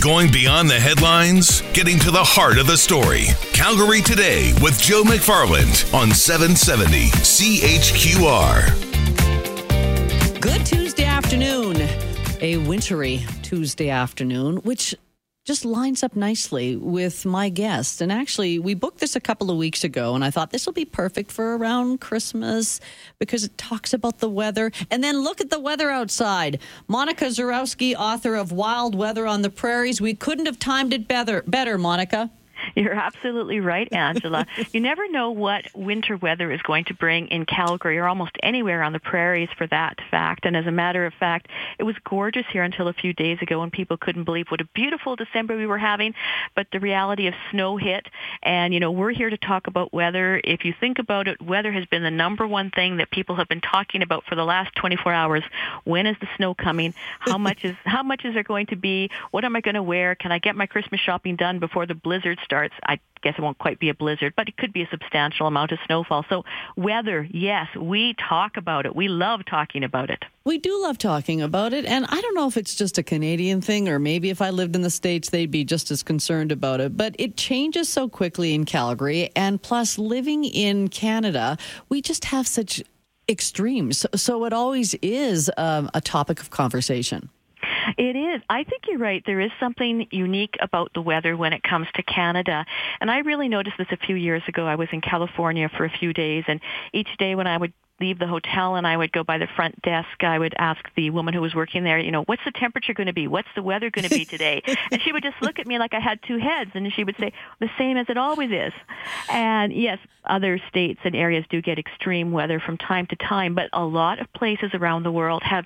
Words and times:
Going 0.00 0.32
beyond 0.32 0.70
the 0.70 0.80
headlines, 0.80 1.60
getting 1.74 1.98
to 1.98 2.10
the 2.10 2.24
heart 2.24 2.56
of 2.56 2.66
the 2.66 2.78
story. 2.78 3.26
Calgary 3.52 4.00
Today 4.00 4.54
with 4.62 4.80
Joe 4.80 5.02
McFarland 5.02 5.92
on 5.92 6.10
770 6.10 7.10
CHQR. 7.10 8.70
Good 10.40 10.64
Tuesday 10.64 11.04
afternoon. 11.04 11.86
A 12.40 12.56
wintry 12.66 13.26
Tuesday 13.42 13.90
afternoon, 13.90 14.56
which 14.58 14.94
just 15.50 15.64
lines 15.64 16.04
up 16.04 16.14
nicely 16.14 16.76
with 16.76 17.26
my 17.26 17.48
guest. 17.48 18.00
And 18.00 18.12
actually, 18.12 18.60
we 18.60 18.72
booked 18.74 19.00
this 19.00 19.16
a 19.16 19.20
couple 19.20 19.50
of 19.50 19.56
weeks 19.56 19.82
ago, 19.82 20.14
and 20.14 20.24
I 20.24 20.30
thought 20.30 20.52
this 20.52 20.64
will 20.64 20.72
be 20.72 20.84
perfect 20.84 21.32
for 21.32 21.56
around 21.56 22.00
Christmas 22.00 22.78
because 23.18 23.42
it 23.42 23.58
talks 23.58 23.92
about 23.92 24.20
the 24.20 24.28
weather. 24.28 24.70
And 24.92 25.02
then 25.02 25.24
look 25.24 25.40
at 25.40 25.50
the 25.50 25.58
weather 25.58 25.90
outside. 25.90 26.60
Monica 26.86 27.24
Zurowski, 27.24 27.96
author 27.96 28.36
of 28.36 28.52
Wild 28.52 28.94
Weather 28.94 29.26
on 29.26 29.42
the 29.42 29.50
Prairies. 29.50 30.00
We 30.00 30.14
couldn't 30.14 30.46
have 30.46 30.60
timed 30.60 30.92
it 30.92 31.08
better, 31.08 31.42
better 31.48 31.76
Monica. 31.76 32.30
You're 32.74 32.94
absolutely 32.94 33.60
right, 33.60 33.88
Angela. 33.92 34.46
you 34.72 34.80
never 34.80 35.08
know 35.08 35.30
what 35.30 35.66
winter 35.74 36.16
weather 36.16 36.50
is 36.52 36.62
going 36.62 36.84
to 36.86 36.94
bring 36.94 37.28
in 37.28 37.46
Calgary 37.46 37.98
or 37.98 38.06
almost 38.06 38.32
anywhere 38.42 38.82
on 38.82 38.92
the 38.92 39.00
prairies 39.00 39.48
for 39.56 39.66
that 39.68 39.98
fact. 40.10 40.44
And 40.44 40.56
as 40.56 40.66
a 40.66 40.70
matter 40.70 41.06
of 41.06 41.14
fact, 41.14 41.48
it 41.78 41.84
was 41.84 41.96
gorgeous 42.04 42.46
here 42.52 42.62
until 42.62 42.88
a 42.88 42.92
few 42.92 43.12
days 43.12 43.38
ago 43.42 43.62
and 43.62 43.72
people 43.72 43.96
couldn't 43.96 44.24
believe 44.24 44.46
what 44.48 44.60
a 44.60 44.68
beautiful 44.74 45.16
December 45.16 45.56
we 45.56 45.66
were 45.66 45.78
having. 45.78 46.14
But 46.54 46.68
the 46.72 46.80
reality 46.80 47.26
of 47.26 47.34
snow 47.50 47.76
hit. 47.76 48.06
And, 48.42 48.72
you 48.74 48.80
know, 48.80 48.90
we're 48.90 49.12
here 49.12 49.30
to 49.30 49.38
talk 49.38 49.66
about 49.66 49.92
weather. 49.92 50.40
If 50.42 50.64
you 50.64 50.74
think 50.78 50.98
about 50.98 51.28
it, 51.28 51.40
weather 51.40 51.72
has 51.72 51.86
been 51.86 52.02
the 52.02 52.10
number 52.10 52.46
one 52.46 52.70
thing 52.70 52.98
that 52.98 53.10
people 53.10 53.36
have 53.36 53.48
been 53.48 53.60
talking 53.60 54.02
about 54.02 54.24
for 54.24 54.34
the 54.34 54.44
last 54.44 54.74
24 54.76 55.12
hours. 55.12 55.44
When 55.84 56.06
is 56.06 56.16
the 56.20 56.28
snow 56.36 56.54
coming? 56.54 56.94
How 57.18 57.38
much 57.50 57.64
is, 57.64 57.76
how 57.84 58.02
much 58.02 58.24
is 58.24 58.34
there 58.34 58.42
going 58.42 58.66
to 58.66 58.76
be? 58.76 59.10
What 59.30 59.44
am 59.44 59.56
I 59.56 59.60
going 59.60 59.74
to 59.74 59.82
wear? 59.82 60.14
Can 60.14 60.32
I 60.32 60.38
get 60.38 60.56
my 60.56 60.66
Christmas 60.66 61.00
shopping 61.00 61.36
done 61.36 61.58
before 61.58 61.86
the 61.86 61.94
blizzard 61.94 62.38
starts? 62.50 62.74
I 62.84 62.98
guess 63.22 63.34
it 63.38 63.42
won't 63.42 63.58
quite 63.58 63.78
be 63.78 63.90
a 63.90 63.94
blizzard, 63.94 64.32
but 64.36 64.48
it 64.48 64.56
could 64.56 64.72
be 64.72 64.82
a 64.82 64.88
substantial 64.90 65.46
amount 65.46 65.70
of 65.70 65.78
snowfall. 65.86 66.24
So 66.28 66.44
weather, 66.76 67.28
yes, 67.30 67.68
we 67.76 68.14
talk 68.14 68.56
about 68.56 68.86
it. 68.86 68.96
We 68.96 69.06
love 69.06 69.42
talking 69.48 69.84
about 69.84 70.10
it. 70.10 70.24
We 70.44 70.58
do 70.58 70.82
love 70.82 70.98
talking 70.98 71.40
about 71.40 71.72
it. 71.72 71.84
And 71.84 72.06
I 72.08 72.20
don't 72.20 72.34
know 72.34 72.48
if 72.48 72.56
it's 72.56 72.74
just 72.74 72.98
a 72.98 73.04
Canadian 73.04 73.60
thing 73.60 73.88
or 73.88 74.00
maybe 74.00 74.30
if 74.30 74.42
I 74.42 74.50
lived 74.50 74.74
in 74.74 74.82
the 74.82 74.90
States, 74.90 75.30
they'd 75.30 75.50
be 75.50 75.64
just 75.64 75.92
as 75.92 76.02
concerned 76.02 76.50
about 76.50 76.80
it. 76.80 76.96
But 76.96 77.14
it 77.18 77.36
changes 77.36 77.88
so 77.88 78.08
quickly 78.08 78.52
in 78.52 78.64
Calgary. 78.64 79.30
And 79.36 79.62
plus, 79.62 79.96
living 79.96 80.44
in 80.44 80.88
Canada, 80.88 81.56
we 81.88 82.02
just 82.02 82.24
have 82.24 82.48
such 82.48 82.82
extremes. 83.28 84.04
So 84.16 84.44
it 84.44 84.52
always 84.52 84.94
is 85.02 85.50
um, 85.56 85.88
a 85.94 86.00
topic 86.00 86.40
of 86.40 86.50
conversation. 86.50 87.30
It 87.96 88.16
is. 88.16 88.42
I 88.48 88.64
think 88.64 88.84
you're 88.88 88.98
right. 88.98 89.22
There 89.24 89.40
is 89.40 89.50
something 89.58 90.06
unique 90.10 90.56
about 90.60 90.92
the 90.94 91.02
weather 91.02 91.36
when 91.36 91.52
it 91.52 91.62
comes 91.62 91.86
to 91.94 92.02
Canada. 92.02 92.64
And 93.00 93.10
I 93.10 93.18
really 93.18 93.48
noticed 93.48 93.76
this 93.78 93.88
a 93.90 93.96
few 93.96 94.16
years 94.16 94.42
ago. 94.48 94.66
I 94.66 94.76
was 94.76 94.88
in 94.92 95.00
California 95.00 95.68
for 95.76 95.84
a 95.84 95.90
few 95.90 96.12
days 96.12 96.44
and 96.48 96.60
each 96.92 97.08
day 97.18 97.34
when 97.34 97.46
I 97.46 97.56
would 97.56 97.72
leave 98.00 98.18
the 98.18 98.26
hotel 98.26 98.76
and 98.76 98.86
I 98.86 98.96
would 98.96 99.12
go 99.12 99.22
by 99.22 99.38
the 99.38 99.46
front 99.46 99.80
desk, 99.82 100.08
I 100.22 100.38
would 100.38 100.54
ask 100.58 100.80
the 100.96 101.10
woman 101.10 101.34
who 101.34 101.40
was 101.40 101.54
working 101.54 101.84
there, 101.84 101.98
you 101.98 102.10
know, 102.10 102.22
what's 102.22 102.42
the 102.44 102.52
temperature 102.52 102.94
going 102.94 103.06
to 103.06 103.12
be? 103.12 103.28
What's 103.28 103.48
the 103.54 103.62
weather 103.62 103.90
going 103.90 104.08
to 104.08 104.14
be 104.14 104.24
today? 104.24 104.62
and 104.90 105.00
she 105.02 105.12
would 105.12 105.22
just 105.22 105.40
look 105.42 105.58
at 105.58 105.66
me 105.66 105.78
like 105.78 105.94
I 105.94 106.00
had 106.00 106.20
two 106.26 106.38
heads 106.38 106.70
and 106.74 106.90
she 106.92 107.04
would 107.04 107.16
say, 107.18 107.32
the 107.60 107.70
same 107.78 107.96
as 107.96 108.06
it 108.08 108.16
always 108.16 108.50
is. 108.50 108.72
And 109.30 109.72
yes, 109.72 109.98
other 110.24 110.60
states 110.68 111.00
and 111.04 111.14
areas 111.14 111.44
do 111.50 111.62
get 111.62 111.78
extreme 111.78 112.32
weather 112.32 112.60
from 112.60 112.76
time 112.76 113.06
to 113.06 113.16
time, 113.16 113.54
but 113.54 113.68
a 113.72 113.84
lot 113.84 114.20
of 114.20 114.32
places 114.32 114.70
around 114.74 115.02
the 115.02 115.12
world 115.12 115.42
have 115.42 115.64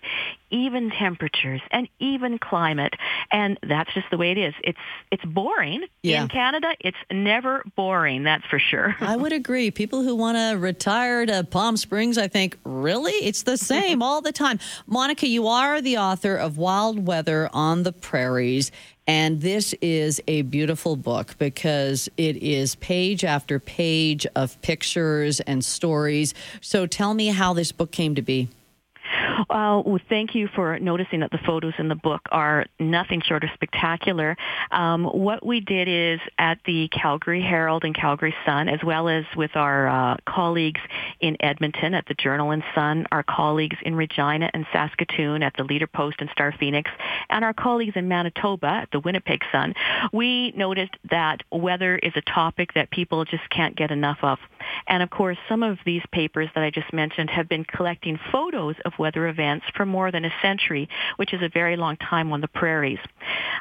even 0.51 0.91
temperatures 0.91 1.61
and 1.73 1.89
even 1.99 2.39
climate. 2.39 2.95
And 3.33 3.59
that's 3.63 3.93
just 3.93 4.07
the 4.11 4.17
way 4.17 4.31
it 4.31 4.39
is. 4.39 4.55
It's, 4.63 4.79
it's 5.11 5.25
boring. 5.25 5.85
Yeah. 6.03 6.23
In 6.23 6.29
Canada, 6.29 6.75
it's 6.81 6.97
never 7.11 7.65
boring. 7.77 8.23
That's 8.23 8.45
for 8.47 8.61
sure. 8.61 8.95
I 9.01 9.17
would 9.17 9.33
agree. 9.45 9.73
People 9.73 10.03
who 10.03 10.15
want 10.15 10.39
to 10.39 10.57
retire 10.57 11.27
to 11.27 11.43
Palm 11.43 11.77
Springs, 11.77 12.17
I 12.25 12.29
think, 12.29 12.59
really? 12.65 13.13
It's 13.13 13.43
the 13.43 13.59
same 13.59 14.03
all 14.03 14.23
the 14.23 14.33
time. 14.33 14.59
Monica, 14.87 15.29
you 15.29 15.47
are 15.47 15.83
the 15.83 15.99
author 15.99 16.35
of 16.37 16.57
Wild 16.57 17.07
Weather 17.07 17.51
on 17.53 17.83
the 17.83 17.93
Prairies. 17.93 18.73
And 19.07 19.43
this 19.43 19.75
is 19.83 20.23
a 20.27 20.41
beautiful 20.41 20.97
book 20.97 21.37
because 21.39 22.09
it 22.17 22.39
is 22.39 22.77
page 22.77 23.25
after 23.25 23.59
page 23.59 24.27
of 24.35 24.61
pictures 24.63 25.41
and 25.41 25.63
stories. 25.63 26.33
So 26.63 26.87
tell 26.87 27.13
me 27.13 27.27
how 27.27 27.53
this 27.53 27.73
book 27.73 27.91
came 27.91 28.15
to 28.15 28.23
be. 28.23 28.49
Uh, 29.51 29.83
well, 29.85 30.01
thank 30.09 30.35
you 30.35 30.49
for 30.55 30.79
noticing 30.79 31.21
that 31.21 31.31
the 31.31 31.39
photos 31.39 31.75
in 31.79 31.89
the 31.89 31.95
book 31.95 32.23
are 32.31 32.67
nothing 32.81 33.21
short 33.21 33.45
of 33.45 33.51
spectacular. 33.55 34.37
Um, 34.71 35.05
what 35.05 35.45
we 35.45 35.61
did 35.61 35.89
is 35.89 36.21
at 36.39 36.59
the 36.65 36.89
Calgary 36.89 37.43
Herald 37.43 37.85
and 37.85 37.95
Calgary 37.95 38.35
Sun, 38.47 38.69
as 38.69 38.81
well 38.85 39.09
as 39.09 39.25
with 39.37 39.55
our 39.55 39.89
uh, 39.89 40.17
colleagues 40.27 40.81
in 41.21 41.37
Edmonton 41.41 41.95
at 41.95 42.07
the 42.07 42.15
Journal 42.15 42.51
and 42.51 42.63
Sun, 42.75 43.07
our 43.13 43.23
colleagues 43.23 43.77
in 43.83 43.95
Regina 43.95 44.51
and 44.53 44.67
Saskatoon 44.73 45.43
at 45.43 45.55
the 45.57 45.65
Leader 45.65 45.87
Post 45.87 46.17
and 46.21 46.31
Star 46.31 46.53
Phoenix, 46.59 46.91
and 47.29 47.45
our 47.45 47.55
colleagues 47.55 47.97
in 47.97 48.09
Manitoba 48.09 48.67
at 48.67 48.91
the 48.91 49.01
Winnipeg 49.01 49.41
Sun, 49.53 49.75
we 50.13 50.53
noticed 50.53 50.97
that 51.11 51.43
weather 51.53 51.97
is 51.97 52.13
a 52.17 52.23
topic 52.23 52.75
that 52.75 52.91
people 52.91 53.25
just 53.25 53.49
can't 53.51 53.77
get 53.77 53.91
enough 53.91 54.19
of. 54.23 54.39
And 54.87 55.03
of 55.03 55.11
course, 55.11 55.39
some 55.49 55.63
of 55.63 55.79
these 55.85 56.03
papers 56.13 56.49
that 56.55 56.65
I 56.65 56.71
just 56.71 56.93
mentioned 56.93 57.31
have 57.31 57.49
been 57.49 57.65
collecting 57.65 58.19
photos 58.33 58.77
of 58.85 58.94
weather 58.99 59.29
events 59.29 59.67
for 59.77 59.87
more 59.87 60.11
than 60.11 60.25
a 60.25 60.33
century, 60.43 60.89
which 61.17 61.33
is 61.33 61.43
a 61.43 61.49
very 61.49 61.77
long 61.77 61.97
time 61.97 62.33
on 62.33 62.41
the 62.41 62.49
prairies. 62.49 62.99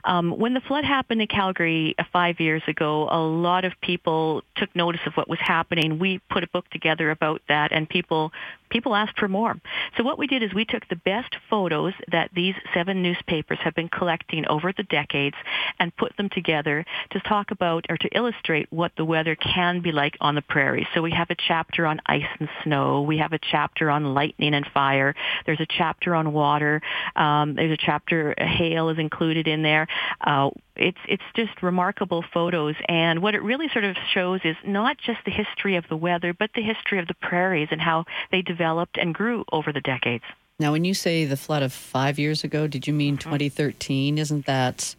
Um, 0.03 0.37
when 0.37 0.53
the 0.53 0.61
flood 0.61 0.83
happened 0.83 1.21
in 1.21 1.27
Calgary 1.27 1.95
uh, 1.97 2.03
five 2.11 2.39
years 2.39 2.63
ago, 2.67 3.07
a 3.09 3.19
lot 3.19 3.65
of 3.65 3.73
people 3.81 4.43
took 4.57 4.75
notice 4.75 5.01
of 5.05 5.13
what 5.13 5.29
was 5.29 5.39
happening. 5.41 5.99
We 5.99 6.19
put 6.29 6.43
a 6.43 6.47
book 6.47 6.69
together 6.69 7.11
about 7.11 7.41
that, 7.47 7.71
and 7.71 7.87
people 7.87 8.31
people 8.73 8.95
asked 8.95 9.19
for 9.19 9.27
more. 9.27 9.55
So 9.95 10.03
what 10.03 10.17
we 10.17 10.25
did 10.25 10.41
is 10.41 10.51
we 10.51 10.65
took 10.65 10.89
the 10.89 10.95
best 10.95 11.35
photos 11.47 11.93
that 12.11 12.31
these 12.33 12.55
seven 12.73 13.03
newspapers 13.03 13.59
have 13.63 13.75
been 13.75 13.87
collecting 13.87 14.47
over 14.47 14.73
the 14.75 14.83
decades 14.83 15.35
and 15.79 15.95
put 15.95 16.17
them 16.17 16.27
together 16.29 16.83
to 17.11 17.19
talk 17.21 17.51
about 17.51 17.85
or 17.87 17.97
to 17.97 18.09
illustrate 18.17 18.67
what 18.71 18.91
the 18.97 19.05
weather 19.05 19.35
can 19.35 19.81
be 19.81 19.91
like 19.91 20.17
on 20.19 20.33
the 20.33 20.41
prairie. 20.41 20.87
So 20.93 21.03
we 21.03 21.11
have 21.11 21.29
a 21.29 21.35
chapter 21.47 21.85
on 21.85 22.01
ice 22.07 22.23
and 22.39 22.49
snow. 22.63 23.03
We 23.03 23.19
have 23.19 23.31
a 23.31 23.39
chapter 23.39 23.91
on 23.91 24.15
lightning 24.15 24.55
and 24.55 24.65
fire. 24.73 25.13
There's 25.45 25.59
a 25.59 25.67
chapter 25.67 26.15
on 26.15 26.33
water. 26.33 26.81
Um, 27.15 27.55
there's 27.55 27.71
a 27.71 27.77
chapter, 27.77 28.35
hail 28.37 28.89
is 28.89 28.99
included 28.99 29.47
in 29.47 29.63
there. 29.63 29.87
Uh, 30.21 30.49
it's 30.75 30.97
it's 31.07 31.23
just 31.35 31.61
remarkable 31.61 32.23
photos 32.33 32.75
and 32.87 33.21
what 33.21 33.35
it 33.35 33.43
really 33.43 33.67
sort 33.69 33.85
of 33.85 33.95
shows 34.13 34.41
is 34.43 34.55
not 34.65 34.97
just 34.97 35.19
the 35.25 35.31
history 35.31 35.75
of 35.75 35.85
the 35.87 35.95
weather 35.95 36.33
but 36.33 36.49
the 36.55 36.61
history 36.61 36.99
of 36.99 37.07
the 37.07 37.13
prairies 37.13 37.67
and 37.69 37.79
how 37.79 38.05
they 38.31 38.41
developed 38.41 38.97
and 38.97 39.13
grew 39.13 39.45
over 39.51 39.71
the 39.71 39.81
decades 39.81 40.23
now 40.59 40.71
when 40.71 40.83
you 40.83 40.95
say 40.95 41.25
the 41.25 41.37
flood 41.37 41.61
of 41.61 41.71
5 41.71 42.17
years 42.17 42.43
ago 42.43 42.65
did 42.65 42.87
you 42.87 42.93
mean 42.93 43.17
2013 43.17 44.17
isn't 44.17 44.47
that 44.47 44.95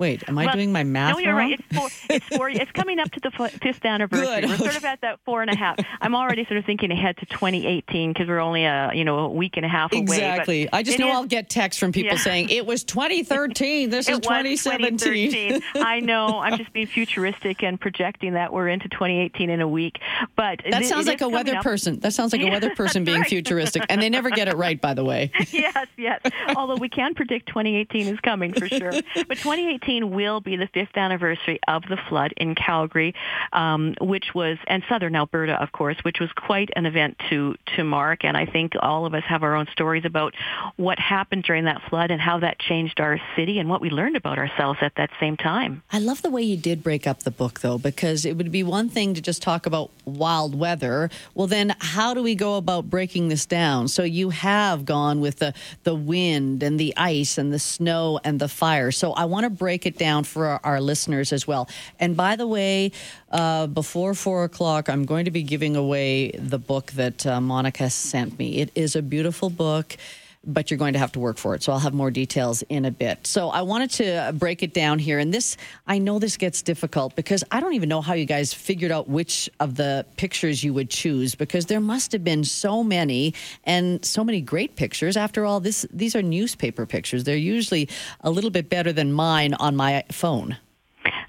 Wait, 0.00 0.22
am 0.28 0.38
I 0.38 0.44
well, 0.44 0.54
doing 0.54 0.70
my 0.70 0.84
math 0.84 1.14
No, 1.14 1.18
you're 1.18 1.34
wrong? 1.34 1.50
right. 1.50 1.58
It's 1.58 1.76
four. 1.76 1.88
It's 2.08 2.26
four. 2.26 2.48
it's 2.48 2.70
coming 2.74 3.00
up 3.00 3.10
to 3.10 3.20
the 3.20 3.32
fifth 3.60 3.84
anniversary. 3.84 4.42
Good. 4.42 4.50
We're 4.50 4.56
sort 4.56 4.76
of 4.76 4.84
at 4.84 5.00
that 5.00 5.18
four 5.24 5.42
and 5.42 5.50
a 5.50 5.56
half. 5.56 5.76
I'm 6.00 6.14
already 6.14 6.44
sort 6.44 6.58
of 6.58 6.64
thinking 6.64 6.92
ahead 6.92 7.16
to 7.16 7.26
2018 7.26 8.12
because 8.12 8.28
we're 8.28 8.38
only 8.38 8.64
a 8.64 8.92
you 8.94 9.04
know 9.04 9.18
a 9.18 9.28
week 9.28 9.56
and 9.56 9.66
a 9.66 9.68
half 9.68 9.90
away. 9.92 10.02
Exactly. 10.02 10.72
I 10.72 10.84
just 10.84 11.00
know 11.00 11.08
is, 11.08 11.14
I'll 11.14 11.26
get 11.26 11.50
texts 11.50 11.80
from 11.80 11.90
people 11.90 12.12
yeah. 12.12 12.22
saying 12.22 12.50
it 12.50 12.64
was 12.64 12.84
2013. 12.84 13.90
This 13.98 14.08
is 14.08 14.20
2017. 14.20 15.60
I 15.74 15.98
know. 16.00 16.38
I'm 16.38 16.56
just 16.56 16.72
being 16.72 16.86
futuristic 16.86 17.64
and 17.64 17.80
projecting 17.80 18.34
that 18.34 18.52
we're 18.52 18.68
into 18.68 18.88
2018 18.88 19.50
in 19.50 19.60
a 19.60 19.66
week. 19.66 19.98
But 20.36 20.60
that 20.70 20.84
sounds 20.84 21.08
like 21.08 21.22
a 21.22 21.28
weather 21.28 21.56
up. 21.56 21.64
person. 21.64 21.98
That 22.00 22.12
sounds 22.12 22.32
like 22.32 22.42
a 22.42 22.50
weather 22.50 22.70
person 22.76 23.02
being 23.02 23.20
right. 23.20 23.28
futuristic, 23.28 23.84
and 23.88 24.00
they 24.00 24.10
never 24.10 24.30
get 24.30 24.46
it 24.46 24.56
right, 24.56 24.80
by 24.80 24.94
the 24.94 25.04
way. 25.04 25.32
yes, 25.50 25.88
yes. 25.96 26.20
Although 26.54 26.76
we 26.76 26.88
can 26.88 27.14
predict 27.14 27.48
2018 27.48 28.06
is 28.06 28.20
coming 28.20 28.52
for 28.52 28.68
sure, 28.68 28.92
but 28.92 29.38
2018 29.38 29.87
will 29.88 30.40
be 30.40 30.56
the 30.56 30.66
fifth 30.66 30.96
anniversary 30.96 31.58
of 31.66 31.82
the 31.88 31.96
flood 32.08 32.32
in 32.36 32.54
Calgary, 32.54 33.14
um, 33.52 33.94
which 34.00 34.34
was, 34.34 34.58
and 34.66 34.82
southern 34.88 35.16
Alberta, 35.16 35.60
of 35.60 35.72
course, 35.72 35.96
which 36.02 36.20
was 36.20 36.30
quite 36.32 36.70
an 36.76 36.86
event 36.86 37.16
to, 37.30 37.54
to 37.76 37.84
mark. 37.84 38.24
And 38.24 38.36
I 38.36 38.46
think 38.46 38.74
all 38.80 39.06
of 39.06 39.14
us 39.14 39.24
have 39.24 39.42
our 39.42 39.54
own 39.54 39.66
stories 39.72 40.04
about 40.04 40.34
what 40.76 40.98
happened 40.98 41.44
during 41.44 41.64
that 41.64 41.82
flood 41.88 42.10
and 42.10 42.20
how 42.20 42.40
that 42.40 42.58
changed 42.58 43.00
our 43.00 43.18
city 43.34 43.58
and 43.58 43.68
what 43.68 43.80
we 43.80 43.90
learned 43.90 44.16
about 44.16 44.38
ourselves 44.38 44.78
at 44.82 44.94
that 44.96 45.10
same 45.18 45.36
time. 45.36 45.82
I 45.90 45.98
love 45.98 46.22
the 46.22 46.30
way 46.30 46.42
you 46.42 46.56
did 46.56 46.82
break 46.82 47.06
up 47.06 47.22
the 47.22 47.30
book, 47.30 47.60
though, 47.60 47.78
because 47.78 48.24
it 48.24 48.36
would 48.36 48.52
be 48.52 48.62
one 48.62 48.88
thing 48.88 49.14
to 49.14 49.20
just 49.20 49.42
talk 49.42 49.66
about 49.66 49.90
wild 50.04 50.58
weather. 50.58 51.10
Well, 51.34 51.46
then 51.46 51.74
how 51.80 52.14
do 52.14 52.22
we 52.22 52.34
go 52.34 52.56
about 52.56 52.90
breaking 52.90 53.28
this 53.28 53.46
down? 53.46 53.88
So 53.88 54.02
you 54.02 54.30
have 54.30 54.84
gone 54.84 55.20
with 55.20 55.36
the, 55.36 55.54
the 55.84 55.94
wind 55.94 56.62
and 56.62 56.78
the 56.78 56.94
ice 56.96 57.38
and 57.38 57.52
the 57.52 57.58
snow 57.58 58.20
and 58.24 58.38
the 58.38 58.48
fire. 58.48 58.90
So 58.90 59.12
I 59.12 59.24
want 59.24 59.44
to 59.44 59.50
break 59.50 59.77
it 59.86 59.98
down 59.98 60.24
for 60.24 60.46
our, 60.46 60.60
our 60.64 60.80
listeners 60.80 61.32
as 61.32 61.46
well. 61.46 61.68
And 61.98 62.16
by 62.16 62.36
the 62.36 62.46
way, 62.46 62.92
uh, 63.30 63.66
before 63.66 64.14
four 64.14 64.44
o'clock, 64.44 64.88
I'm 64.88 65.04
going 65.04 65.24
to 65.24 65.30
be 65.30 65.42
giving 65.42 65.76
away 65.76 66.30
the 66.32 66.58
book 66.58 66.92
that 66.92 67.26
uh, 67.26 67.40
Monica 67.40 67.90
sent 67.90 68.38
me. 68.38 68.58
It 68.60 68.70
is 68.74 68.96
a 68.96 69.02
beautiful 69.02 69.50
book. 69.50 69.96
But 70.44 70.70
you're 70.70 70.78
going 70.78 70.92
to 70.92 70.98
have 70.98 71.12
to 71.12 71.20
work 71.20 71.36
for 71.36 71.54
it. 71.54 71.62
So 71.62 71.72
I'll 71.72 71.78
have 71.78 71.94
more 71.94 72.10
details 72.10 72.62
in 72.68 72.84
a 72.84 72.90
bit. 72.90 73.26
So 73.26 73.48
I 73.50 73.62
wanted 73.62 73.90
to 73.92 74.32
break 74.34 74.62
it 74.62 74.72
down 74.72 74.98
here. 74.98 75.18
And 75.18 75.32
this, 75.32 75.56
I 75.86 75.98
know 75.98 76.18
this 76.18 76.36
gets 76.36 76.62
difficult 76.62 77.16
because 77.16 77.44
I 77.50 77.60
don't 77.60 77.74
even 77.74 77.88
know 77.88 78.00
how 78.00 78.14
you 78.14 78.24
guys 78.24 78.54
figured 78.54 78.90
out 78.90 79.08
which 79.08 79.50
of 79.60 79.76
the 79.76 80.06
pictures 80.16 80.62
you 80.62 80.72
would 80.74 80.90
choose 80.90 81.34
because 81.34 81.66
there 81.66 81.80
must 81.80 82.12
have 82.12 82.24
been 82.24 82.44
so 82.44 82.82
many 82.82 83.34
and 83.64 84.04
so 84.04 84.24
many 84.24 84.40
great 84.40 84.76
pictures. 84.76 85.16
After 85.16 85.44
all, 85.44 85.60
this 85.60 85.86
these 85.92 86.14
are 86.14 86.22
newspaper 86.22 86.86
pictures. 86.86 87.24
They're 87.24 87.36
usually 87.36 87.88
a 88.20 88.30
little 88.30 88.50
bit 88.50 88.68
better 88.68 88.92
than 88.92 89.12
mine 89.12 89.54
on 89.54 89.76
my 89.76 90.04
phone. 90.10 90.56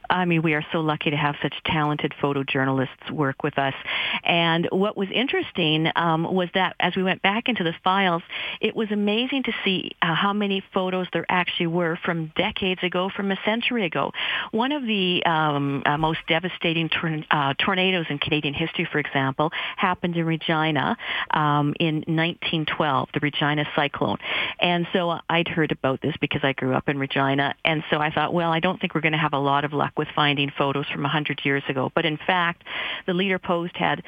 I 0.10 0.26
mean, 0.26 0.42
we 0.42 0.54
are 0.54 0.66
so 0.72 0.80
lucky 0.82 1.12
to 1.12 1.18
have 1.18 1.36
such 1.42 1.54
talented 1.66 2.14
photojournalists 2.22 3.12
work 3.12 3.44
with 3.44 3.58
us. 3.58 3.76
And 4.24 4.68
what 4.72 4.98
was 4.98 5.08
interesting 5.14 5.92
um, 5.96 6.24
was 6.24 6.50
that 6.54 6.76
as 6.80 6.96
we 6.96 7.04
went 7.04 7.22
back 7.22 7.48
into 7.48 7.64
the 7.64 7.74
files, 7.84 8.24
it 8.60 8.76
was 8.76 8.92
amazing 8.92 9.44
to 9.44 9.54
see 9.64 9.92
uh, 10.02 10.16
how 10.16 10.34
many 10.34 10.64
photos 10.74 11.08
there 11.14 11.26
actually 11.30 11.68
were 11.68 11.98
from 12.04 12.32
decades 12.36 12.82
ago, 12.84 13.10
from 13.16 13.32
a 13.32 13.38
century 13.46 13.86
ago. 13.86 14.12
One 14.52 14.72
of 14.72 14.84
the 14.84 15.24
um, 15.26 15.84
uh, 15.86 15.98
most 15.98 16.20
devastating 16.28 16.90
tor- 16.90 17.24
uh, 17.30 17.54
tornadoes 17.54 18.08
in 18.10 18.18
Canadian 18.18 18.54
history, 18.54 18.88
for 18.92 19.00
example, 19.00 19.52
happened 19.78 20.16
in 20.16 20.26
Regina 20.26 20.98
um, 21.32 21.76
in 21.80 21.98
1912, 22.08 23.10
the 23.14 23.20
Regina 23.20 23.66
cyclone. 23.76 24.18
And 24.60 24.88
so 24.92 25.20
I'd 25.30 25.48
heard 25.48 25.72
about 25.72 26.02
this 26.02 26.16
because 26.20 26.42
I 26.44 26.54
grew 26.54 26.74
up 26.74 26.90
in 26.90 26.98
Regina. 26.98 27.54
And 27.64 27.84
so 27.92 27.98
I 27.98 28.12
thought, 28.12 28.34
well, 28.34 28.52
I 28.52 28.60
don't 28.60 28.80
think 28.80 28.96
we're 28.96 29.02
going 29.02 29.14
to 29.14 29.20
have 29.20 29.34
a 29.34 29.40
lot 29.40 29.66
of 29.66 29.74
luck 29.74 29.94
with 30.00 30.08
finding 30.16 30.50
photos 30.58 30.88
from 30.88 31.04
100 31.04 31.42
years 31.44 31.62
ago. 31.68 31.92
But 31.94 32.06
in 32.06 32.18
fact, 32.18 32.64
the 33.06 33.14
Leader 33.14 33.38
Post 33.38 33.76
had 33.76 34.02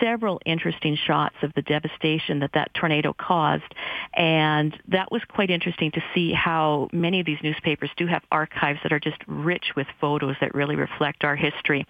several 0.00 0.40
interesting 0.46 0.96
shots 0.96 1.36
of 1.42 1.52
the 1.54 1.60
devastation 1.60 2.40
that 2.40 2.52
that 2.54 2.72
tornado 2.72 3.12
caused. 3.12 3.74
And 4.14 4.74
that 4.88 5.12
was 5.12 5.22
quite 5.28 5.50
interesting 5.50 5.90
to 5.92 6.02
see 6.14 6.32
how 6.32 6.88
many 6.92 7.20
of 7.20 7.26
these 7.26 7.38
newspapers 7.42 7.90
do 7.96 8.06
have 8.06 8.22
archives 8.32 8.80
that 8.82 8.92
are 8.92 8.98
just 8.98 9.18
rich 9.26 9.72
with 9.76 9.86
photos 10.00 10.34
that 10.40 10.54
really 10.54 10.76
reflect 10.76 11.24
our 11.24 11.36
history. 11.36 11.86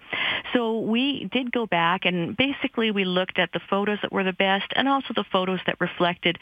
So 0.53 0.81
we 0.81 1.29
did 1.31 1.51
go 1.51 1.65
back 1.65 2.05
and 2.05 2.35
basically 2.35 2.91
we 2.91 3.05
looked 3.05 3.39
at 3.39 3.53
the 3.53 3.61
photos 3.69 3.99
that 4.01 4.11
were 4.11 4.25
the 4.25 4.33
best 4.33 4.73
and 4.75 4.89
also 4.89 5.13
the 5.15 5.23
photos 5.31 5.61
that 5.65 5.79
reflected 5.79 6.37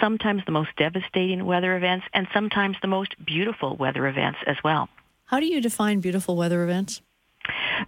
sometimes 0.00 0.42
the 0.44 0.52
most 0.52 0.70
devastating 0.76 1.46
weather 1.46 1.76
events 1.76 2.06
and 2.12 2.26
sometimes 2.34 2.76
the 2.82 2.88
most 2.88 3.14
beautiful 3.24 3.76
weather 3.76 4.08
events 4.08 4.38
as 4.48 4.56
well. 4.64 4.88
How 5.26 5.40
do 5.40 5.46
you 5.46 5.60
define 5.60 5.98
beautiful 5.98 6.36
weather 6.36 6.62
events? 6.62 7.02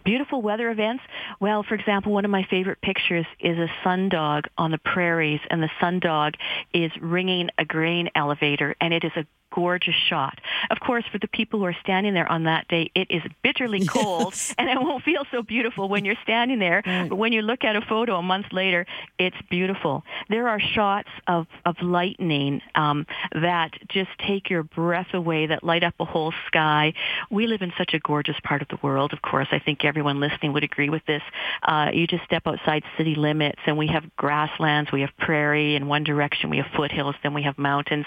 Beautiful 0.04 0.42
weather 0.42 0.70
events. 0.70 1.04
Well, 1.38 1.62
for 1.62 1.74
example, 1.76 2.12
one 2.12 2.24
of 2.24 2.32
my 2.32 2.44
favorite 2.50 2.80
pictures 2.80 3.26
is 3.38 3.56
a 3.58 3.68
sundog 3.84 4.46
on 4.56 4.72
the 4.72 4.78
prairies, 4.78 5.40
and 5.48 5.62
the 5.62 5.70
sundog 5.80 6.34
is 6.74 6.90
ringing 7.00 7.50
a 7.56 7.64
grain 7.64 8.10
elevator, 8.16 8.74
and 8.80 8.92
it 8.92 9.04
is 9.04 9.12
a 9.14 9.24
gorgeous 9.52 9.94
shot. 10.08 10.38
Of 10.70 10.80
course, 10.80 11.04
for 11.10 11.18
the 11.18 11.28
people 11.28 11.60
who 11.60 11.66
are 11.66 11.76
standing 11.82 12.14
there 12.14 12.30
on 12.30 12.44
that 12.44 12.68
day, 12.68 12.90
it 12.94 13.10
is 13.10 13.22
bitterly 13.42 13.86
cold 13.88 14.32
yes. 14.34 14.54
and 14.58 14.68
it 14.68 14.80
won't 14.80 15.04
feel 15.04 15.24
so 15.30 15.42
beautiful 15.42 15.88
when 15.88 16.04
you're 16.04 16.16
standing 16.22 16.58
there. 16.58 16.82
Right. 16.84 17.08
But 17.08 17.16
when 17.16 17.32
you 17.32 17.42
look 17.42 17.64
at 17.64 17.76
a 17.76 17.80
photo 17.80 18.16
a 18.16 18.22
month 18.22 18.46
later, 18.52 18.86
it's 19.18 19.36
beautiful. 19.50 20.04
There 20.28 20.48
are 20.48 20.60
shots 20.60 21.08
of, 21.26 21.46
of 21.64 21.76
lightning 21.82 22.60
um, 22.74 23.06
that 23.32 23.72
just 23.88 24.10
take 24.26 24.50
your 24.50 24.62
breath 24.62 25.14
away, 25.14 25.46
that 25.46 25.64
light 25.64 25.84
up 25.84 25.94
a 26.00 26.04
whole 26.04 26.32
sky. 26.46 26.94
We 27.30 27.46
live 27.46 27.62
in 27.62 27.72
such 27.78 27.94
a 27.94 27.98
gorgeous 27.98 28.36
part 28.42 28.62
of 28.62 28.68
the 28.68 28.78
world, 28.82 29.12
of 29.12 29.22
course. 29.22 29.48
I 29.50 29.58
think 29.58 29.84
everyone 29.84 30.20
listening 30.20 30.52
would 30.52 30.64
agree 30.64 30.90
with 30.90 31.04
this. 31.06 31.22
Uh, 31.62 31.90
you 31.92 32.06
just 32.06 32.24
step 32.24 32.46
outside 32.46 32.82
city 32.96 33.14
limits 33.14 33.60
and 33.66 33.76
we 33.76 33.88
have 33.88 34.04
grasslands, 34.16 34.92
we 34.92 35.00
have 35.02 35.10
prairie 35.18 35.74
in 35.74 35.88
one 35.88 36.04
direction, 36.04 36.50
we 36.50 36.58
have 36.58 36.66
foothills, 36.76 37.14
then 37.22 37.34
we 37.34 37.42
have 37.42 37.58
mountains. 37.58 38.06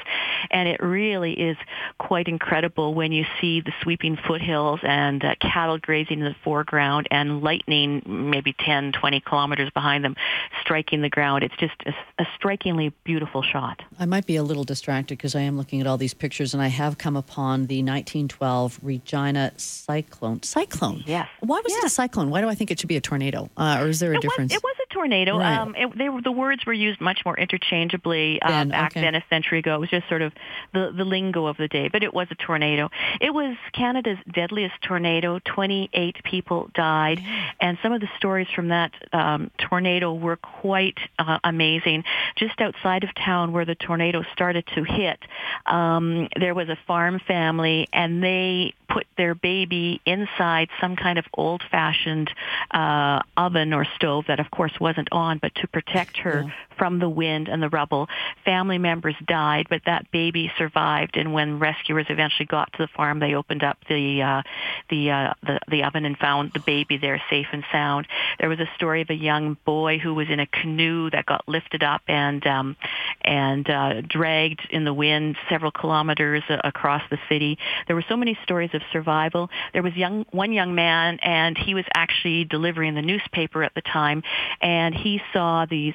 And 0.50 0.68
it 0.68 0.82
really 0.82 1.31
is 1.34 1.58
quite 1.98 2.28
incredible 2.28 2.94
when 2.94 3.12
you 3.12 3.26
see 3.40 3.62
the 3.62 3.74
sweeping 3.82 4.18
foothills 4.18 4.80
and 4.84 5.24
uh, 5.24 5.36
cattle 5.42 5.78
grazing 5.78 6.20
in 6.20 6.26
the 6.26 6.36
foreground 6.44 7.08
and 7.12 7.42
lightning 7.42 8.02
maybe 8.06 8.54
10, 8.54 8.94
20 8.94 9.20
kilometers 9.22 9.70
behind 9.72 10.04
them 10.04 10.16
striking 10.62 11.02
the 11.02 11.10
ground. 11.10 11.44
It's 11.44 11.56
just 11.58 11.76
a, 11.86 11.94
a 12.20 12.28
strikingly 12.36 12.94
beautiful 13.04 13.42
shot. 13.42 13.82
I 14.00 14.06
might 14.06 14.26
be 14.26 14.36
a 14.36 14.44
little 14.44 14.64
distracted 14.64 15.18
because 15.18 15.36
I 15.36 15.42
am 15.42 15.58
looking 15.58 15.82
at 15.82 15.88
all 15.88 15.98
these 15.98 16.14
pictures 16.14 16.54
and 16.54 16.62
I 16.62 16.68
have 16.68 16.98
come 16.98 17.16
upon 17.16 17.68
the 17.68 17.80
1912 17.84 18.80
Regina 18.82 19.52
cyclone. 19.58 20.44
Cyclone? 20.44 21.04
Yes. 21.06 21.28
Why 21.40 21.60
was 21.62 21.72
yes. 21.72 21.84
it 21.84 21.88
a 21.88 21.90
cyclone? 21.90 22.30
Why 22.30 22.42
do 22.42 22.50
I 22.50 22.56
think 22.56 22.72
it 22.72 22.80
should 22.80 22.90
be 22.90 22.98
a 22.98 23.02
tornado? 23.02 23.50
Uh, 23.58 23.80
or 23.82 23.88
is 23.88 24.00
there 24.00 24.14
a 24.14 24.18
it 24.18 24.22
difference? 24.22 24.52
Was, 24.52 24.58
it 24.58 24.64
was 24.64 24.76
a 24.90 24.94
tornado. 24.94 25.38
Right. 25.38 25.58
Um, 25.58 25.76
it, 25.76 25.98
they 25.98 26.10
the 26.24 26.32
words 26.32 26.66
were 26.66 26.74
used 26.74 27.02
much 27.02 27.22
more 27.26 27.38
interchangeably 27.38 28.42
um, 28.42 28.52
then, 28.52 28.70
back 28.70 28.92
okay. 28.94 29.02
then 29.02 29.16
a 29.16 29.24
century 29.30 29.60
ago. 29.60 29.76
It 29.76 29.80
was 29.80 29.90
just 29.90 30.08
sort 30.10 30.22
of 30.22 30.34
the, 30.74 30.92
the 30.96 31.06
lingo 31.22 31.46
of 31.46 31.58
the 31.58 31.68
day, 31.68 31.88
but 31.88 32.04
it 32.04 32.14
was 32.14 32.28
a 32.32 32.36
tornado. 32.36 32.90
It 33.20 33.34
was 33.34 33.56
Canada's 33.74 34.18
deadliest 34.32 34.76
tornado. 34.82 35.40
28 35.46 36.24
people 36.24 36.70
died, 36.74 37.22
and 37.60 37.78
some 37.84 37.94
of 37.94 38.02
the 38.02 38.10
stories 38.18 38.48
from 38.56 38.70
that 38.70 38.92
um, 39.14 39.52
tornado 39.58 40.14
were 40.14 40.38
quite 40.38 40.98
uh, 41.20 41.40
amazing. 41.44 42.04
Just 42.36 42.60
outside 42.60 43.04
of 43.04 43.14
town 43.16 43.52
where 43.52 43.66
the 43.66 43.76
tornado 43.76 44.24
started 44.34 44.66
to 44.76 44.84
hit, 44.84 45.20
um, 45.66 46.28
there 46.40 46.56
was 46.56 46.70
a 46.70 46.78
farm 46.88 47.20
family, 47.28 47.88
and 47.94 48.24
they 48.24 48.74
put 48.90 49.06
their 49.18 49.36
baby 49.36 50.02
inside 50.06 50.68
some 50.82 50.96
kind 50.96 51.18
of 51.18 51.26
old-fashioned 51.34 52.30
uh, 52.72 53.22
oven 53.38 53.74
or 53.74 53.86
stove 53.96 54.26
that, 54.28 54.40
of 54.40 54.52
course, 54.52 54.74
wasn't 54.80 55.08
on, 55.12 55.38
but 55.38 55.54
to 55.56 55.68
protect 55.68 56.18
her 56.18 56.44
yeah. 56.46 56.54
from 56.78 57.00
the 57.00 57.10
wind 57.10 57.48
and 57.48 57.62
the 57.62 57.70
rubble. 57.70 58.08
Family 58.44 58.78
members 58.78 59.16
died, 59.26 59.68
but 59.70 59.82
that 59.86 60.12
baby 60.12 60.52
survived. 60.58 61.11
And 61.16 61.34
when 61.34 61.60
rescuers 61.60 62.08
eventually 62.10 62.46
got 62.46 62.72
to 62.74 62.80
the 62.80 62.88
farm, 62.88 63.20
they 63.20 63.34
opened 63.34 63.64
up 63.64 63.78
the 63.88 64.22
uh, 64.22 64.42
the, 64.90 65.12
uh, 65.12 65.34
the 65.44 65.60
the 65.70 65.84
oven 65.84 66.06
and 66.06 66.18
found 66.18 66.52
the 66.54 66.60
baby 66.60 66.98
there 66.98 67.22
safe 67.30 67.48
and 67.54 67.64
sound. 67.72 68.08
There 68.40 68.50
was 68.50 68.60
a 68.60 68.70
story 68.76 69.02
of 69.02 69.10
a 69.10 69.16
young 69.16 69.58
boy 69.66 70.00
who 70.00 70.14
was 70.14 70.30
in 70.30 70.40
a 70.40 70.48
canoe 70.48 71.10
that 71.12 71.26
got 71.26 71.48
lifted 71.48 71.82
up 71.82 72.02
and 72.08 72.46
um, 72.46 72.76
and 73.22 73.70
uh, 73.70 74.02
dragged 74.02 74.68
in 74.70 74.84
the 74.84 74.94
wind 74.94 75.38
several 75.50 75.72
kilometers 75.72 76.44
uh, 76.50 76.58
across 76.64 77.04
the 77.10 77.20
city. 77.30 77.58
There 77.88 77.96
were 77.96 78.06
so 78.10 78.18
many 78.18 78.38
stories 78.44 78.72
of 78.74 78.82
of 78.82 78.92
survival. 78.92 79.50
There 79.74 79.84
was 79.84 79.96
young 79.96 80.26
one 80.32 80.52
young 80.52 80.76
man, 80.76 81.20
and 81.22 81.58
he 81.58 81.74
was 81.74 81.86
actually 81.94 82.46
delivering 82.46 82.96
the 82.96 83.02
newspaper 83.02 83.64
at 83.64 83.74
the 83.74 83.82
time, 83.82 84.24
and 84.62 84.94
he 84.94 85.22
saw 85.34 85.66
these 85.66 85.94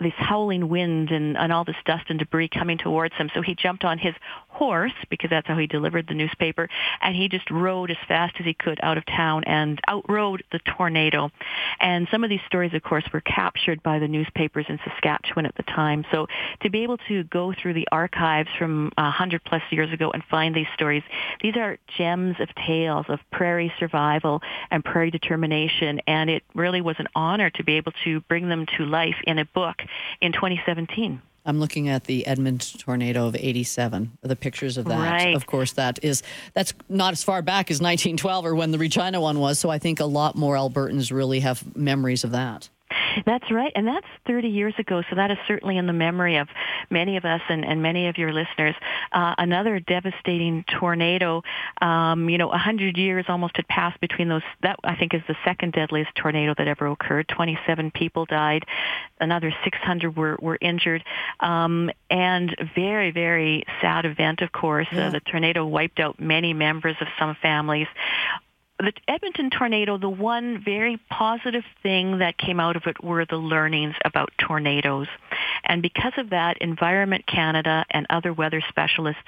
this 0.00 0.12
howling 0.16 0.68
wind 0.68 1.10
and, 1.10 1.36
and 1.36 1.52
all 1.52 1.64
this 1.64 1.76
dust 1.84 2.04
and 2.08 2.18
debris 2.18 2.48
coming 2.48 2.78
towards 2.78 3.14
him. 3.14 3.30
So 3.34 3.42
he 3.42 3.54
jumped 3.54 3.84
on 3.84 3.98
his 3.98 4.14
horse 4.58 4.92
because 5.08 5.30
that's 5.30 5.46
how 5.46 5.56
he 5.56 5.68
delivered 5.68 6.08
the 6.08 6.14
newspaper, 6.14 6.68
and 7.00 7.14
he 7.14 7.28
just 7.28 7.48
rode 7.50 7.90
as 7.92 7.96
fast 8.08 8.34
as 8.40 8.44
he 8.44 8.54
could 8.54 8.80
out 8.82 8.98
of 8.98 9.06
town 9.06 9.44
and 9.44 9.80
outrode 9.86 10.42
the 10.50 10.58
tornado. 10.58 11.30
And 11.80 12.08
some 12.10 12.24
of 12.24 12.30
these 12.30 12.40
stories, 12.46 12.74
of 12.74 12.82
course, 12.82 13.04
were 13.12 13.20
captured 13.20 13.82
by 13.84 14.00
the 14.00 14.08
newspapers 14.08 14.66
in 14.68 14.80
Saskatchewan 14.84 15.46
at 15.46 15.54
the 15.54 15.62
time. 15.62 16.04
So 16.10 16.26
to 16.62 16.70
be 16.70 16.82
able 16.82 16.98
to 17.08 17.22
go 17.24 17.54
through 17.54 17.74
the 17.74 17.86
archives 17.92 18.48
from 18.58 18.88
uh, 18.98 19.02
a 19.08 19.10
hundred 19.10 19.44
plus 19.44 19.62
years 19.70 19.92
ago 19.92 20.10
and 20.10 20.22
find 20.24 20.54
these 20.54 20.66
stories, 20.74 21.04
these 21.40 21.56
are 21.56 21.78
gems 21.96 22.36
of 22.40 22.48
tales 22.66 23.06
of 23.08 23.20
prairie 23.30 23.72
survival 23.78 24.42
and 24.70 24.84
prairie 24.84 25.12
determination. 25.12 26.00
And 26.06 26.28
it 26.28 26.42
really 26.54 26.80
was 26.80 26.96
an 26.98 27.06
honor 27.14 27.50
to 27.50 27.64
be 27.64 27.74
able 27.74 27.92
to 28.04 28.20
bring 28.22 28.48
them 28.48 28.66
to 28.76 28.84
life 28.84 29.16
in 29.24 29.38
a 29.38 29.44
book 29.44 29.82
in 30.20 30.32
2017. 30.32 31.22
I'm 31.48 31.60
looking 31.60 31.88
at 31.88 32.04
the 32.04 32.26
Edmonton 32.26 32.78
tornado 32.78 33.26
of 33.26 33.34
87, 33.34 34.18
the 34.20 34.36
pictures 34.36 34.76
of 34.76 34.84
that. 34.84 34.98
Right. 34.98 35.34
Of 35.34 35.46
course, 35.46 35.72
that 35.72 35.98
is, 36.02 36.22
that's 36.52 36.74
not 36.90 37.12
as 37.12 37.24
far 37.24 37.40
back 37.40 37.70
as 37.70 37.80
1912 37.80 38.44
or 38.44 38.54
when 38.54 38.70
the 38.70 38.76
Regina 38.76 39.18
one 39.18 39.40
was. 39.40 39.58
So 39.58 39.70
I 39.70 39.78
think 39.78 39.98
a 39.98 40.04
lot 40.04 40.36
more 40.36 40.56
Albertans 40.56 41.10
really 41.10 41.40
have 41.40 41.74
memories 41.74 42.22
of 42.22 42.32
that. 42.32 42.68
That's 43.26 43.50
right, 43.50 43.72
and 43.74 43.86
that's 43.86 44.06
30 44.26 44.48
years 44.48 44.74
ago, 44.78 45.02
so 45.08 45.16
that 45.16 45.30
is 45.30 45.38
certainly 45.46 45.76
in 45.76 45.86
the 45.86 45.92
memory 45.92 46.36
of 46.36 46.48
many 46.90 47.16
of 47.16 47.24
us 47.24 47.40
and, 47.48 47.64
and 47.64 47.82
many 47.82 48.08
of 48.08 48.16
your 48.18 48.32
listeners. 48.32 48.74
Uh, 49.12 49.34
another 49.38 49.80
devastating 49.80 50.64
tornado, 50.78 51.42
um, 51.80 52.28
you 52.28 52.38
know, 52.38 52.48
100 52.48 52.96
years 52.96 53.26
almost 53.28 53.56
had 53.56 53.66
passed 53.68 54.00
between 54.00 54.28
those. 54.28 54.42
That, 54.62 54.76
I 54.84 54.96
think, 54.96 55.14
is 55.14 55.22
the 55.28 55.36
second 55.44 55.72
deadliest 55.72 56.14
tornado 56.14 56.54
that 56.56 56.68
ever 56.68 56.86
occurred. 56.86 57.28
27 57.28 57.90
people 57.90 58.24
died. 58.24 58.64
Another 59.20 59.52
600 59.64 60.16
were, 60.16 60.38
were 60.40 60.58
injured. 60.60 61.04
Um, 61.40 61.90
and 62.10 62.54
very, 62.74 63.10
very 63.10 63.64
sad 63.80 64.04
event, 64.04 64.40
of 64.42 64.52
course. 64.52 64.88
Uh, 64.92 64.96
yeah. 64.96 65.06
Uh, 65.08 65.10
the 65.10 65.20
tornado 65.20 65.66
wiped 65.66 66.00
out 66.00 66.20
many 66.20 66.52
members 66.52 66.96
of 67.00 67.08
some 67.18 67.36
families 67.40 67.88
the 68.78 68.92
Edmonton 69.08 69.50
tornado, 69.50 69.98
the 69.98 70.08
one 70.08 70.62
very 70.64 70.98
positive 71.10 71.64
thing 71.82 72.18
that 72.18 72.38
came 72.38 72.60
out 72.60 72.76
of 72.76 72.82
it 72.86 73.02
were 73.02 73.24
the 73.24 73.36
learnings 73.36 73.94
about 74.04 74.30
tornadoes. 74.38 75.08
And 75.64 75.82
because 75.82 76.12
of 76.16 76.30
that, 76.30 76.58
Environment 76.58 77.26
Canada 77.26 77.84
and 77.90 78.06
other 78.08 78.32
weather 78.32 78.62
specialists 78.68 79.22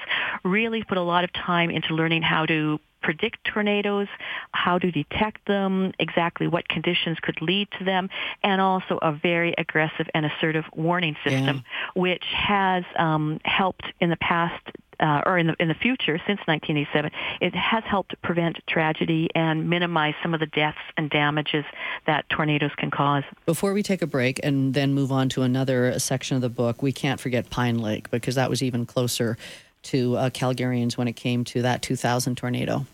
really 0.45 0.85
put 0.85 0.99
a 0.99 1.02
lot 1.02 1.25
of 1.25 1.33
time 1.33 1.71
into 1.71 1.95
learning 1.95 2.23
how 2.23 2.47
to 2.47 2.78
predict 3.02 3.38
tornadoes, 3.45 4.09
how 4.52 4.78
to 4.78 4.90
detect 4.90 5.47
them, 5.47 5.92
exactly 5.99 6.47
what 6.47 6.69
conditions 6.69 7.19
could 7.21 7.40
lead 7.40 7.66
to 7.78 7.85
them, 7.85 8.09
and 8.42 8.61
also 8.61 8.99
a 9.00 9.12
very 9.12 9.54
aggressive 9.57 10.07
and 10.14 10.26
assertive 10.26 10.64
warning 10.75 11.16
system, 11.25 11.57
yeah. 11.57 12.00
which 12.00 12.25
has 12.33 12.85
um, 12.99 13.40
helped 13.45 13.85
in 14.00 14.11
the 14.11 14.16
past 14.16 14.62
uh, 15.00 15.23
or 15.26 15.38
in 15.38 15.49
the 15.49 15.57
in 15.59 15.69
the 15.69 15.75
future 15.75 16.19
since 16.26 16.40
1987, 16.47 17.11
it 17.40 17.54
has 17.54 17.83
helped 17.85 18.21
prevent 18.23 18.59
tragedy 18.66 19.28
and 19.35 19.69
minimize 19.69 20.14
some 20.23 20.35
of 20.35 20.40
the 20.40 20.47
deaths 20.47 20.78
and 20.97 21.11
damages 21.11 21.64
that 22.07 22.28
tornadoes 22.28 22.73
can 22.76 22.90
cause. 22.90 23.25
Before 23.47 23.73
we 23.73 23.83
take 23.83 24.02
a 24.02 24.07
break 24.07 24.40
and 24.42 24.75
then 24.75 24.95
move 24.95 25.11
on 25.11 25.28
to 25.30 25.42
another 25.42 25.99
section 25.99 26.37
of 26.37 26.42
the 26.42 26.49
book, 26.49 26.83
we 26.83 26.92
can't 26.92 27.21
forget 27.21 27.50
Pine 27.50 27.78
Lake 27.78 28.11
because 28.11 28.35
that 28.35 28.50
was 28.50 28.62
even 28.62 28.87
closer 28.87 29.37
to 29.83 30.16
uh, 30.16 30.30
Calgarians 30.30 30.97
when 30.97 31.09
it 31.09 31.14
came 31.14 31.45
to 31.45 31.62
that 31.62 31.83
2000 31.83 32.37
tornado. 32.37 32.87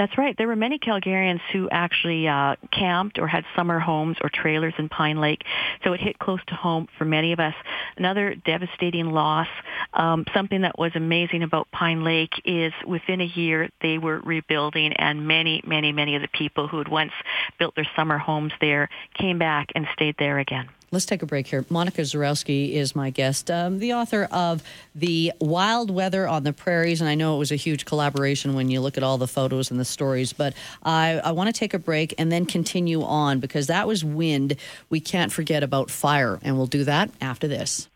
That's 0.00 0.16
right. 0.16 0.34
There 0.38 0.48
were 0.48 0.56
many 0.56 0.78
Calgarians 0.78 1.42
who 1.52 1.68
actually 1.68 2.26
uh, 2.26 2.56
camped 2.72 3.18
or 3.18 3.26
had 3.26 3.44
summer 3.54 3.78
homes 3.78 4.16
or 4.22 4.30
trailers 4.30 4.72
in 4.78 4.88
Pine 4.88 5.20
Lake, 5.20 5.44
so 5.84 5.92
it 5.92 6.00
hit 6.00 6.18
close 6.18 6.40
to 6.46 6.54
home 6.54 6.88
for 6.96 7.04
many 7.04 7.34
of 7.34 7.38
us. 7.38 7.52
Another 7.98 8.34
devastating 8.34 9.10
loss. 9.10 9.46
Um, 9.92 10.24
something 10.32 10.62
that 10.62 10.78
was 10.78 10.92
amazing 10.94 11.42
about 11.42 11.70
Pine 11.70 12.02
Lake 12.02 12.32
is 12.46 12.72
within 12.86 13.20
a 13.20 13.26
year 13.26 13.68
they 13.82 13.98
were 13.98 14.20
rebuilding, 14.20 14.94
and 14.94 15.28
many, 15.28 15.60
many, 15.66 15.92
many 15.92 16.16
of 16.16 16.22
the 16.22 16.28
people 16.28 16.66
who 16.66 16.78
had 16.78 16.88
once 16.88 17.12
built 17.58 17.76
their 17.76 17.88
summer 17.94 18.16
homes 18.16 18.54
there 18.58 18.88
came 19.12 19.38
back 19.38 19.68
and 19.74 19.86
stayed 19.92 20.14
there 20.18 20.38
again. 20.38 20.70
Let's 20.92 21.06
take 21.06 21.22
a 21.22 21.26
break 21.26 21.46
here. 21.46 21.64
Monica 21.68 22.02
Zurowski 22.02 22.72
is 22.72 22.96
my 22.96 23.10
guest, 23.10 23.48
um, 23.48 23.78
the 23.78 23.94
author 23.94 24.26
of 24.32 24.60
The 24.92 25.32
Wild 25.40 25.88
Weather 25.88 26.26
on 26.26 26.42
the 26.42 26.52
Prairies. 26.52 27.00
And 27.00 27.08
I 27.08 27.14
know 27.14 27.36
it 27.36 27.38
was 27.38 27.52
a 27.52 27.56
huge 27.56 27.84
collaboration 27.84 28.54
when 28.54 28.70
you 28.70 28.80
look 28.80 28.96
at 28.96 29.04
all 29.04 29.16
the 29.16 29.28
photos 29.28 29.70
and 29.70 29.78
the 29.78 29.84
stories. 29.84 30.32
But 30.32 30.54
I, 30.82 31.20
I 31.22 31.30
want 31.30 31.46
to 31.46 31.52
take 31.52 31.74
a 31.74 31.78
break 31.78 32.12
and 32.18 32.32
then 32.32 32.44
continue 32.44 33.04
on 33.04 33.38
because 33.38 33.68
that 33.68 33.86
was 33.86 34.04
wind. 34.04 34.56
We 34.88 34.98
can't 34.98 35.30
forget 35.30 35.62
about 35.62 35.90
fire. 35.92 36.40
And 36.42 36.56
we'll 36.56 36.66
do 36.66 36.82
that 36.82 37.08
after 37.20 37.46
this. 37.46 37.88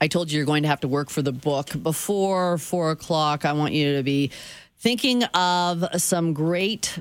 I 0.00 0.08
told 0.08 0.32
you 0.32 0.38
you're 0.38 0.46
going 0.46 0.62
to 0.62 0.68
have 0.70 0.80
to 0.80 0.88
work 0.88 1.10
for 1.10 1.20
the 1.20 1.32
book. 1.32 1.70
Before 1.82 2.56
four 2.56 2.90
o'clock, 2.90 3.44
I 3.44 3.52
want 3.52 3.74
you 3.74 3.98
to 3.98 4.02
be 4.02 4.30
thinking 4.78 5.24
of 5.24 5.84
some 6.00 6.32
great 6.32 6.98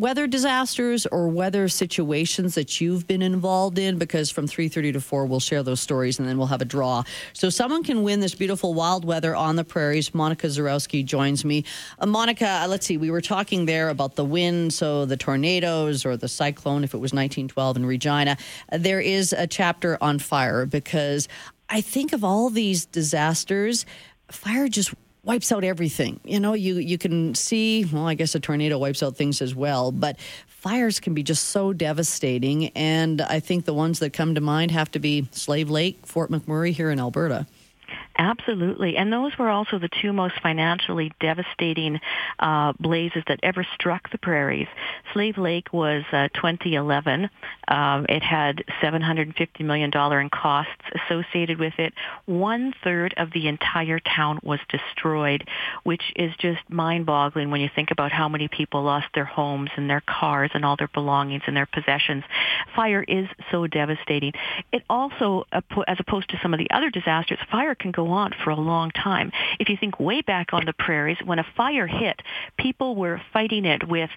weather 0.00 0.26
disasters 0.26 1.04
or 1.06 1.28
weather 1.28 1.68
situations 1.68 2.54
that 2.54 2.80
you've 2.80 3.06
been 3.06 3.20
involved 3.20 3.78
in? 3.78 3.98
Because 3.98 4.30
from 4.30 4.46
3.30 4.46 4.94
to 4.94 5.00
4 5.00 5.26
we'll 5.26 5.40
share 5.40 5.62
those 5.62 5.80
stories 5.80 6.18
and 6.18 6.26
then 6.26 6.38
we'll 6.38 6.46
have 6.46 6.62
a 6.62 6.64
draw. 6.64 7.04
So 7.34 7.50
someone 7.50 7.84
can 7.84 8.02
win 8.02 8.20
this 8.20 8.34
beautiful 8.34 8.72
wild 8.72 9.04
weather 9.04 9.36
on 9.36 9.56
the 9.56 9.64
prairies. 9.64 10.14
Monica 10.14 10.46
Zurowski 10.46 11.04
joins 11.04 11.44
me. 11.44 11.64
Uh, 11.98 12.06
monica 12.06 12.62
uh, 12.62 12.66
let's 12.68 12.86
see. 12.86 12.96
We 12.96 13.10
were 13.10 13.20
talking 13.20 13.66
there 13.66 13.90
about 13.90 14.16
the 14.16 14.24
wind 14.24 14.72
so 14.72 15.04
the 15.04 15.16
tornadoes 15.16 16.06
or 16.06 16.16
the 16.16 16.28
cyclone 16.28 16.82
if 16.82 16.94
it 16.94 16.98
was 16.98 17.12
1912 17.12 17.76
in 17.76 17.86
regina. 17.86 18.38
Uh, 18.72 18.78
there 18.78 19.00
is 19.00 19.34
a 19.34 19.46
chapter 19.46 19.98
on 20.00 20.18
fire 20.18 20.64
because 20.64 21.28
i 21.68 21.80
think 21.80 22.12
of 22.12 22.24
all 22.24 22.48
these 22.50 22.86
disasters 22.86 23.84
fire 24.30 24.68
just 24.68 24.94
wipes 25.22 25.52
out 25.52 25.64
everything. 25.64 26.20
You 26.24 26.40
know, 26.40 26.54
you 26.54 26.76
you 26.76 26.98
can 26.98 27.34
see, 27.34 27.84
well, 27.84 28.06
I 28.06 28.14
guess 28.14 28.34
a 28.34 28.40
tornado 28.40 28.78
wipes 28.78 29.02
out 29.02 29.16
things 29.16 29.42
as 29.42 29.54
well, 29.54 29.92
but 29.92 30.18
fires 30.46 31.00
can 31.00 31.14
be 31.14 31.22
just 31.22 31.48
so 31.48 31.72
devastating 31.72 32.68
and 32.68 33.20
I 33.22 33.40
think 33.40 33.64
the 33.64 33.74
ones 33.74 33.98
that 34.00 34.12
come 34.12 34.34
to 34.34 34.40
mind 34.40 34.70
have 34.70 34.90
to 34.92 34.98
be 34.98 35.28
Slave 35.32 35.70
Lake, 35.70 36.06
Fort 36.06 36.30
McMurray 36.30 36.72
here 36.72 36.90
in 36.90 37.00
Alberta. 37.00 37.46
Absolutely. 38.20 38.98
And 38.98 39.10
those 39.10 39.32
were 39.38 39.48
also 39.48 39.78
the 39.78 39.88
two 40.02 40.12
most 40.12 40.34
financially 40.42 41.10
devastating 41.20 41.98
uh, 42.38 42.74
blazes 42.78 43.22
that 43.28 43.40
ever 43.42 43.66
struck 43.74 44.10
the 44.10 44.18
prairies. 44.18 44.68
Slave 45.14 45.38
Lake 45.38 45.72
was 45.72 46.04
uh, 46.12 46.28
2011. 46.34 47.30
Um, 47.68 48.04
it 48.10 48.22
had 48.22 48.62
$750 48.82 49.60
million 49.60 49.90
in 49.94 50.28
costs 50.28 50.82
associated 50.94 51.58
with 51.58 51.72
it. 51.78 51.94
One 52.26 52.74
third 52.84 53.14
of 53.16 53.32
the 53.32 53.48
entire 53.48 54.00
town 54.00 54.38
was 54.42 54.60
destroyed, 54.68 55.48
which 55.84 56.02
is 56.14 56.30
just 56.38 56.60
mind-boggling 56.68 57.50
when 57.50 57.62
you 57.62 57.70
think 57.74 57.90
about 57.90 58.12
how 58.12 58.28
many 58.28 58.48
people 58.48 58.82
lost 58.82 59.06
their 59.14 59.24
homes 59.24 59.70
and 59.76 59.88
their 59.88 60.02
cars 60.06 60.50
and 60.52 60.62
all 60.62 60.76
their 60.76 60.90
belongings 60.92 61.44
and 61.46 61.56
their 61.56 61.68
possessions. 61.72 62.24
Fire 62.76 63.02
is 63.02 63.28
so 63.50 63.66
devastating. 63.66 64.34
It 64.72 64.82
also, 64.90 65.44
as 65.52 65.96
opposed 65.98 66.28
to 66.30 66.38
some 66.42 66.52
of 66.52 66.58
the 66.58 66.70
other 66.70 66.90
disasters, 66.90 67.38
fire 67.50 67.74
can 67.74 67.92
go 67.92 68.09
on 68.12 68.32
for 68.44 68.50
a 68.50 68.56
long 68.56 68.90
time. 68.90 69.32
If 69.58 69.68
you 69.68 69.76
think 69.76 69.98
way 70.00 70.20
back 70.20 70.52
on 70.52 70.64
the 70.64 70.72
prairies, 70.72 71.18
when 71.24 71.38
a 71.38 71.46
fire 71.56 71.86
hit, 71.86 72.20
people 72.58 72.96
were 72.96 73.20
fighting 73.32 73.64
it 73.64 73.86
with 73.86 74.10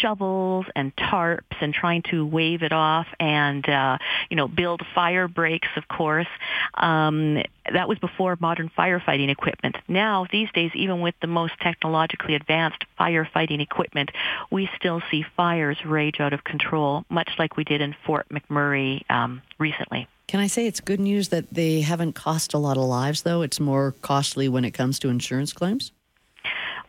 shovels 0.00 0.66
and 0.74 0.94
tarps 0.96 1.56
and 1.60 1.72
trying 1.72 2.02
to 2.10 2.26
wave 2.26 2.62
it 2.62 2.72
off 2.72 3.06
and, 3.20 3.68
uh, 3.68 3.98
you 4.30 4.36
know, 4.36 4.48
build 4.48 4.82
fire 4.94 5.28
breaks, 5.28 5.68
of 5.76 5.88
course. 5.88 6.26
Um, 6.74 7.42
that 7.72 7.88
was 7.88 7.98
before 7.98 8.36
modern 8.40 8.70
firefighting 8.76 9.30
equipment. 9.30 9.76
Now, 9.88 10.26
these 10.30 10.50
days, 10.52 10.70
even 10.74 11.00
with 11.00 11.14
the 11.20 11.26
most 11.26 11.54
technologically 11.60 12.34
advanced 12.34 12.84
firefighting 12.98 13.60
equipment, 13.60 14.10
we 14.50 14.68
still 14.76 15.02
see 15.10 15.24
fires 15.36 15.78
rage 15.84 16.20
out 16.20 16.32
of 16.32 16.44
control, 16.44 17.04
much 17.08 17.30
like 17.38 17.56
we 17.56 17.64
did 17.64 17.80
in 17.80 17.94
Fort 18.04 18.26
McMurray 18.30 19.08
um, 19.10 19.42
recently. 19.58 20.08
Can 20.26 20.40
I 20.40 20.46
say 20.46 20.66
it's 20.66 20.80
good 20.80 21.00
news 21.00 21.28
that 21.28 21.46
they 21.52 21.80
haven't 21.80 22.12
cost 22.12 22.52
a 22.52 22.58
lot 22.58 22.76
of 22.76 22.82
lives, 22.84 23.22
though? 23.22 23.40
It's 23.40 23.58
more 23.58 23.92
costly 24.02 24.46
when 24.48 24.64
it 24.64 24.72
comes 24.72 24.98
to 24.98 25.08
insurance 25.08 25.54
claims? 25.54 25.90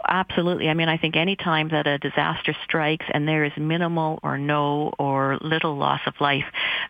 Absolutely. 0.08 0.70
I 0.70 0.74
mean, 0.74 0.90
I 0.90 0.98
think 0.98 1.16
any 1.16 1.36
time 1.36 1.70
that 1.70 1.86
a 1.86 1.98
disaster 1.98 2.56
strikes 2.64 3.06
and 3.14 3.28
there 3.28 3.44
is 3.44 3.52
minimal 3.58 4.20
or 4.24 4.38
no 4.38 4.94
or 4.98 5.38
little 5.42 5.76
loss 5.76 6.00
of 6.08 6.14
life, 6.20 6.46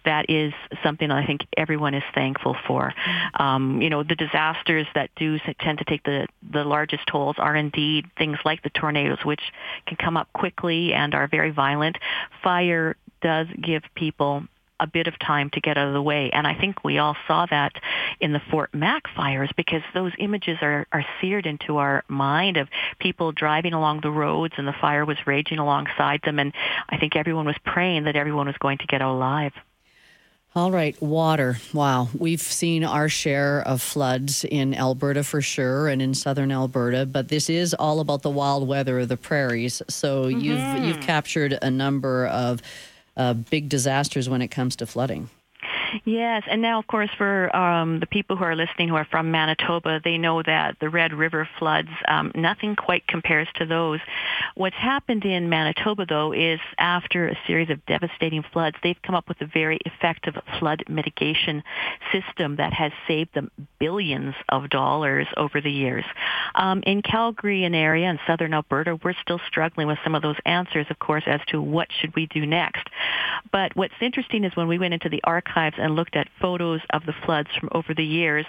that 0.05 0.29
is 0.29 0.53
something 0.83 1.09
I 1.09 1.25
think 1.25 1.41
everyone 1.57 1.95
is 1.95 2.03
thankful 2.13 2.55
for. 2.67 2.93
Um, 3.33 3.81
you 3.81 3.89
know, 3.89 4.03
the 4.03 4.15
disasters 4.15 4.87
that 4.95 5.09
do 5.15 5.39
tend 5.59 5.79
to 5.79 5.85
take 5.85 6.03
the, 6.03 6.27
the 6.51 6.63
largest 6.63 7.07
tolls 7.07 7.35
are 7.39 7.55
indeed 7.55 8.05
things 8.17 8.37
like 8.45 8.61
the 8.63 8.69
tornadoes, 8.69 9.19
which 9.23 9.41
can 9.87 9.97
come 9.97 10.15
up 10.15 10.31
quickly 10.33 10.93
and 10.93 11.15
are 11.15 11.27
very 11.27 11.51
violent. 11.51 11.97
Fire 12.43 12.95
does 13.21 13.47
give 13.61 13.83
people 13.95 14.43
a 14.79 14.87
bit 14.87 15.07
of 15.07 15.17
time 15.19 15.49
to 15.51 15.61
get 15.61 15.77
out 15.77 15.87
of 15.87 15.93
the 15.93 16.01
way. 16.01 16.29
And 16.31 16.47
I 16.47 16.55
think 16.55 16.83
we 16.83 16.97
all 16.97 17.15
saw 17.27 17.45
that 17.47 17.73
in 18.19 18.33
the 18.33 18.41
Fort 18.51 18.73
Mac 18.73 19.03
fires 19.15 19.51
because 19.55 19.81
those 19.93 20.11
images 20.17 20.57
are, 20.61 20.87
are 20.91 21.05
seared 21.21 21.45
into 21.45 21.77
our 21.77 22.03
mind 22.07 22.57
of 22.57 22.69
people 22.99 23.31
driving 23.31 23.73
along 23.73 24.01
the 24.01 24.11
roads 24.11 24.53
and 24.57 24.67
the 24.67 24.73
fire 24.73 25.05
was 25.05 25.17
raging 25.25 25.59
alongside 25.59 26.21
them. 26.23 26.39
And 26.39 26.53
I 26.89 26.97
think 26.97 27.15
everyone 27.15 27.45
was 27.45 27.57
praying 27.65 28.05
that 28.05 28.15
everyone 28.15 28.47
was 28.47 28.57
going 28.57 28.77
to 28.79 28.87
get 28.87 29.01
out 29.01 29.15
alive. 29.15 29.53
All 30.55 30.71
right, 30.71 30.99
water. 30.99 31.59
Wow, 31.75 32.09
we've 32.17 32.41
seen 32.41 32.83
our 32.83 33.07
share 33.07 33.61
of 33.61 33.83
floods 33.83 34.43
in 34.43 34.73
Alberta 34.73 35.23
for 35.23 35.41
sure, 35.41 35.87
and 35.87 36.01
in 36.01 36.15
southern 36.15 36.51
Alberta. 36.51 37.05
But 37.05 37.27
this 37.27 37.51
is 37.51 37.75
all 37.75 37.99
about 37.99 38.23
the 38.23 38.31
wild 38.31 38.67
weather 38.67 38.97
of 38.99 39.09
the 39.09 39.17
prairies. 39.17 39.83
So 39.89 40.25
mm-hmm. 40.25 40.39
you've 40.39 40.83
you've 40.85 41.01
captured 41.01 41.55
a 41.61 41.69
number 41.69 42.25
of 42.25 42.63
uh, 43.19 43.33
big 43.33 43.69
disasters 43.69 44.27
when 44.27 44.41
it 44.41 44.47
comes 44.47 44.77
to 44.77 44.87
flooding. 44.87 45.29
Yes, 46.05 46.43
and 46.49 46.61
now, 46.61 46.79
of 46.79 46.87
course, 46.87 47.09
for 47.17 47.55
um, 47.55 47.99
the 47.99 48.05
people 48.05 48.35
who 48.35 48.43
are 48.43 48.55
listening 48.55 48.89
who 48.89 48.95
are 48.95 49.07
from 49.09 49.31
Manitoba, 49.31 50.01
they 50.03 50.17
know 50.17 50.41
that 50.43 50.77
the 50.79 50.89
Red 50.89 51.13
River 51.13 51.47
floods, 51.57 51.89
um, 52.07 52.31
nothing 52.35 52.75
quite 52.75 53.07
compares 53.07 53.47
to 53.55 53.65
those. 53.65 53.99
What's 54.55 54.75
happened 54.75 55.25
in 55.25 55.49
Manitoba, 55.49 56.05
though, 56.05 56.31
is 56.31 56.59
after 56.77 57.27
a 57.27 57.37
series 57.47 57.69
of 57.69 57.85
devastating 57.85 58.43
floods, 58.53 58.77
they've 58.83 59.01
come 59.01 59.15
up 59.15 59.27
with 59.27 59.41
a 59.41 59.45
very 59.45 59.79
effective 59.85 60.35
flood 60.59 60.83
mitigation 60.87 61.63
system 62.11 62.57
that 62.57 62.73
has 62.73 62.91
saved 63.07 63.33
them 63.33 63.51
billions 63.79 64.35
of 64.49 64.69
dollars 64.69 65.27
over 65.37 65.61
the 65.61 65.71
years. 65.71 66.05
Um, 66.55 66.83
in 66.85 67.01
Calgary 67.01 67.63
and 67.63 67.75
area 67.75 68.09
in 68.09 68.19
southern 68.27 68.53
Alberta, 68.53 68.99
we're 69.03 69.13
still 69.21 69.39
struggling 69.47 69.87
with 69.87 69.97
some 70.03 70.15
of 70.15 70.21
those 70.21 70.37
answers, 70.45 70.87
of 70.89 70.99
course, 70.99 71.23
as 71.25 71.41
to 71.47 71.61
what 71.61 71.87
should 71.99 72.15
we 72.15 72.25
do 72.27 72.45
next. 72.45 72.87
But 73.51 73.75
what's 73.75 73.93
interesting 74.01 74.43
is 74.43 74.55
when 74.55 74.67
we 74.67 74.77
went 74.77 74.93
into 74.93 75.09
the 75.09 75.21
archives 75.23 75.77
and 75.79 75.95
looked 75.95 76.15
at 76.15 76.27
photos 76.41 76.81
of 76.91 77.05
the 77.05 77.13
floods 77.25 77.49
from 77.59 77.69
over 77.71 77.93
the 77.95 78.03
years, 78.03 78.45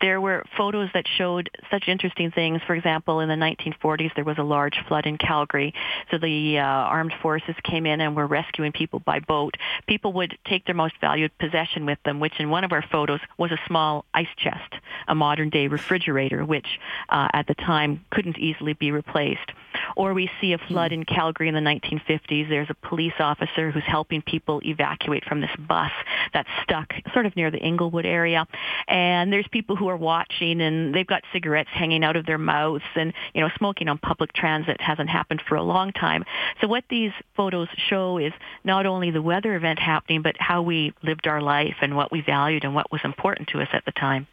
there 0.00 0.20
were 0.20 0.44
photos 0.56 0.88
that 0.94 1.04
showed 1.06 1.50
such 1.70 1.88
interesting 1.88 2.30
things. 2.30 2.60
For 2.66 2.74
example, 2.74 3.20
in 3.20 3.28
the 3.28 3.34
1940s, 3.34 4.14
there 4.14 4.24
was 4.24 4.38
a 4.38 4.42
large 4.42 4.78
flood 4.88 5.06
in 5.06 5.18
Calgary. 5.18 5.74
So 6.10 6.18
the 6.18 6.58
uh, 6.58 6.62
armed 6.62 7.12
forces 7.20 7.54
came 7.62 7.86
in 7.86 8.00
and 8.00 8.16
were 8.16 8.26
rescuing 8.26 8.72
people 8.72 9.00
by 9.00 9.20
boat. 9.20 9.56
People 9.86 10.12
would 10.14 10.38
take 10.46 10.64
their 10.66 10.74
most 10.74 10.94
valued 11.00 11.36
possession 11.38 11.86
with 11.86 11.98
them, 12.04 12.20
which 12.20 12.38
in 12.38 12.50
one 12.50 12.64
of 12.64 12.72
our 12.72 12.82
photos 12.82 13.20
was 13.38 13.52
a 13.52 13.58
small 13.66 14.04
ice 14.14 14.26
chest, 14.36 14.74
a 15.08 15.14
modern 15.14 15.50
day 15.50 15.68
refrigerator, 15.68 16.44
which 16.44 16.78
uh, 17.08 17.28
at 17.32 17.46
the 17.46 17.54
time 17.54 18.04
couldn't 18.10 18.38
easily 18.38 18.72
be 18.72 18.90
replaced. 18.90 19.52
Or 19.96 20.14
we 20.14 20.30
see 20.40 20.52
a 20.52 20.58
flood 20.58 20.92
in 20.92 21.04
Calgary 21.04 21.48
in 21.48 21.54
the 21.54 21.60
1950s. 21.60 22.48
There's 22.48 22.70
a 22.70 22.88
police 22.88 23.12
officer 23.18 23.70
who's 23.70 23.84
helping 23.84 24.22
people 24.22 24.60
evacuate 24.64 25.24
from 25.24 25.40
this 25.40 25.50
bus 25.58 25.92
that's 26.32 26.48
stuck 26.62 26.92
sort 27.12 27.26
of 27.26 27.36
near 27.36 27.50
the 27.50 27.58
Inglewood 27.58 28.06
area. 28.06 28.46
And 28.88 29.32
there's 29.32 29.46
people 29.48 29.65
who 29.74 29.88
are 29.88 29.96
watching 29.96 30.60
and 30.60 30.94
they've 30.94 31.06
got 31.06 31.22
cigarettes 31.32 31.70
hanging 31.72 32.04
out 32.04 32.14
of 32.16 32.26
their 32.26 32.38
mouths 32.38 32.84
and, 32.94 33.12
you 33.34 33.40
know, 33.40 33.48
smoking 33.56 33.88
on 33.88 33.98
public 33.98 34.32
transit 34.32 34.80
hasn't 34.80 35.08
happened 35.08 35.42
for 35.48 35.56
a 35.56 35.62
long 35.62 35.92
time. 35.92 36.24
So 36.60 36.68
what 36.68 36.84
these 36.88 37.12
photos 37.34 37.68
show 37.88 38.18
is 38.18 38.32
not 38.62 38.86
only 38.86 39.10
the 39.10 39.22
weather 39.22 39.54
event 39.56 39.78
happening, 39.78 40.22
but 40.22 40.36
how 40.38 40.62
we 40.62 40.92
lived 41.02 41.26
our 41.26 41.40
life 41.40 41.76
and 41.80 41.96
what 41.96 42.12
we 42.12 42.20
valued 42.20 42.64
and 42.64 42.74
what 42.74 42.92
was 42.92 43.00
important 43.02 43.48
to 43.48 43.60
us 43.60 43.68
at 43.72 43.84
the 43.84 43.92
time. 43.92 44.26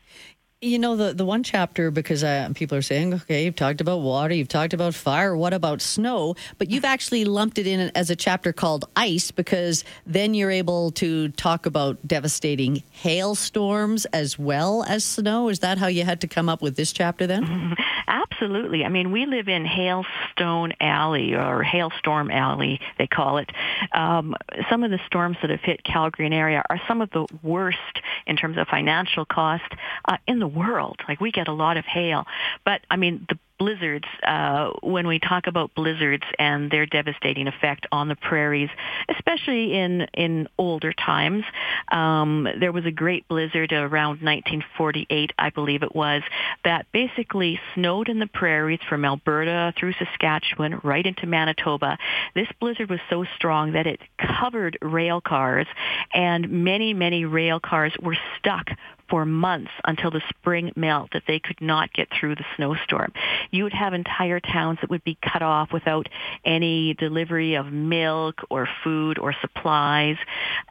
You 0.63 0.79
know, 0.79 0.95
the, 0.95 1.13
the 1.13 1.25
one 1.25 1.43
chapter, 1.43 1.91
because 1.91 2.23
uh, 2.23 2.49
people 2.55 2.77
are 2.77 2.81
saying, 2.81 3.13
okay, 3.13 3.43
you've 3.43 3.55
talked 3.57 3.81
about 3.81 3.97
water, 3.97 4.33
you've 4.33 4.47
talked 4.47 4.73
about 4.73 4.95
fire, 4.95 5.35
what 5.35 5.53
about 5.53 5.81
snow? 5.81 6.35
But 6.57 6.71
you've 6.71 6.85
actually 6.85 7.25
lumped 7.25 7.57
it 7.57 7.67
in 7.67 7.91
as 7.95 8.09
a 8.09 8.15
chapter 8.15 8.53
called 8.53 8.85
ice 8.95 9.29
because 9.29 9.83
then 10.05 10.33
you're 10.33 10.51
able 10.51 10.91
to 10.91 11.27
talk 11.29 11.65
about 11.65 12.07
devastating 12.07 12.81
hailstorms 12.91 14.05
as 14.05 14.39
well 14.39 14.85
as 14.87 15.03
snow. 15.03 15.49
Is 15.49 15.59
that 15.59 15.79
how 15.79 15.87
you 15.87 16.05
had 16.05 16.21
to 16.21 16.29
come 16.29 16.47
up 16.47 16.61
with 16.61 16.77
this 16.77 16.93
chapter 16.93 17.27
then? 17.27 17.75
Absolutely. 18.07 18.85
I 18.85 18.89
mean, 18.89 19.11
we 19.11 19.25
live 19.25 19.49
in 19.49 19.65
Hailstone 19.65 20.73
Alley 20.79 21.33
or 21.35 21.61
Hailstorm 21.61 22.31
Alley, 22.31 22.79
they 22.97 23.07
call 23.07 23.37
it. 23.37 23.49
Um, 23.91 24.33
some 24.69 24.85
of 24.85 24.91
the 24.91 24.99
storms 25.07 25.37
that 25.41 25.49
have 25.51 25.61
hit 25.61 25.83
Calgary 25.83 26.25
and 26.25 26.33
area 26.33 26.63
are 26.69 26.79
some 26.87 27.01
of 27.01 27.09
the 27.11 27.25
worst 27.41 27.77
in 28.25 28.37
terms 28.37 28.57
of 28.57 28.67
financial 28.67 29.25
cost 29.25 29.63
uh, 30.05 30.17
in 30.25 30.39
the 30.39 30.52
world. 30.53 30.99
Like 31.07 31.19
we 31.19 31.31
get 31.31 31.47
a 31.47 31.53
lot 31.53 31.77
of 31.77 31.85
hail, 31.85 32.25
but 32.63 32.81
I 32.89 32.97
mean 32.97 33.25
the 33.29 33.37
blizzards, 33.59 34.07
uh, 34.25 34.71
when 34.81 35.07
we 35.07 35.19
talk 35.19 35.47
about 35.47 35.73
blizzards 35.75 36.23
and 36.39 36.71
their 36.71 36.85
devastating 36.85 37.47
effect 37.47 37.87
on 37.91 38.07
the 38.07 38.15
prairies, 38.15 38.69
especially 39.09 39.73
in, 39.73 40.07
in 40.13 40.47
older 40.57 40.93
times, 40.93 41.43
um, 41.91 42.47
there 42.59 42.71
was 42.71 42.85
a 42.85 42.91
great 42.91 43.27
blizzard 43.27 43.71
around 43.71 44.21
1948, 44.21 45.31
I 45.37 45.49
believe 45.49 45.83
it 45.83 45.95
was, 45.95 46.23
that 46.63 46.85
basically 46.91 47.59
snowed 47.75 48.09
in 48.09 48.19
the 48.19 48.27
prairies 48.27 48.79
from 48.87 49.05
Alberta 49.05 49.73
through 49.77 49.93
Saskatchewan 49.93 50.79
right 50.83 51.05
into 51.05 51.25
Manitoba. 51.25 51.97
This 52.35 52.47
blizzard 52.59 52.89
was 52.89 52.99
so 53.09 53.25
strong 53.35 53.73
that 53.73 53.87
it 53.87 53.99
covered 54.17 54.77
rail 54.81 55.21
cars 55.21 55.67
and 56.13 56.49
many, 56.49 56.93
many 56.93 57.25
rail 57.25 57.59
cars 57.59 57.93
were 58.01 58.17
stuck 58.39 58.67
for 59.09 59.25
months 59.25 59.71
until 59.85 60.09
the 60.09 60.21
spring 60.29 60.71
melt 60.75 61.11
that 61.13 61.23
they 61.27 61.39
could 61.39 61.61
not 61.61 61.93
get 61.93 62.07
through 62.19 62.35
the 62.35 62.45
snowstorm. 62.55 63.11
You 63.51 63.63
would 63.63 63.73
have 63.73 63.93
entire 63.93 64.39
towns 64.39 64.79
that 64.81 64.89
would 64.89 65.03
be 65.03 65.17
cut 65.21 65.41
off 65.41 65.71
without 65.71 66.07
any 66.45 66.93
delivery 66.93 67.55
of 67.55 67.71
milk 67.71 68.41
or 68.49 68.67
food 68.83 69.17
or 69.19 69.33
supplies. 69.41 70.17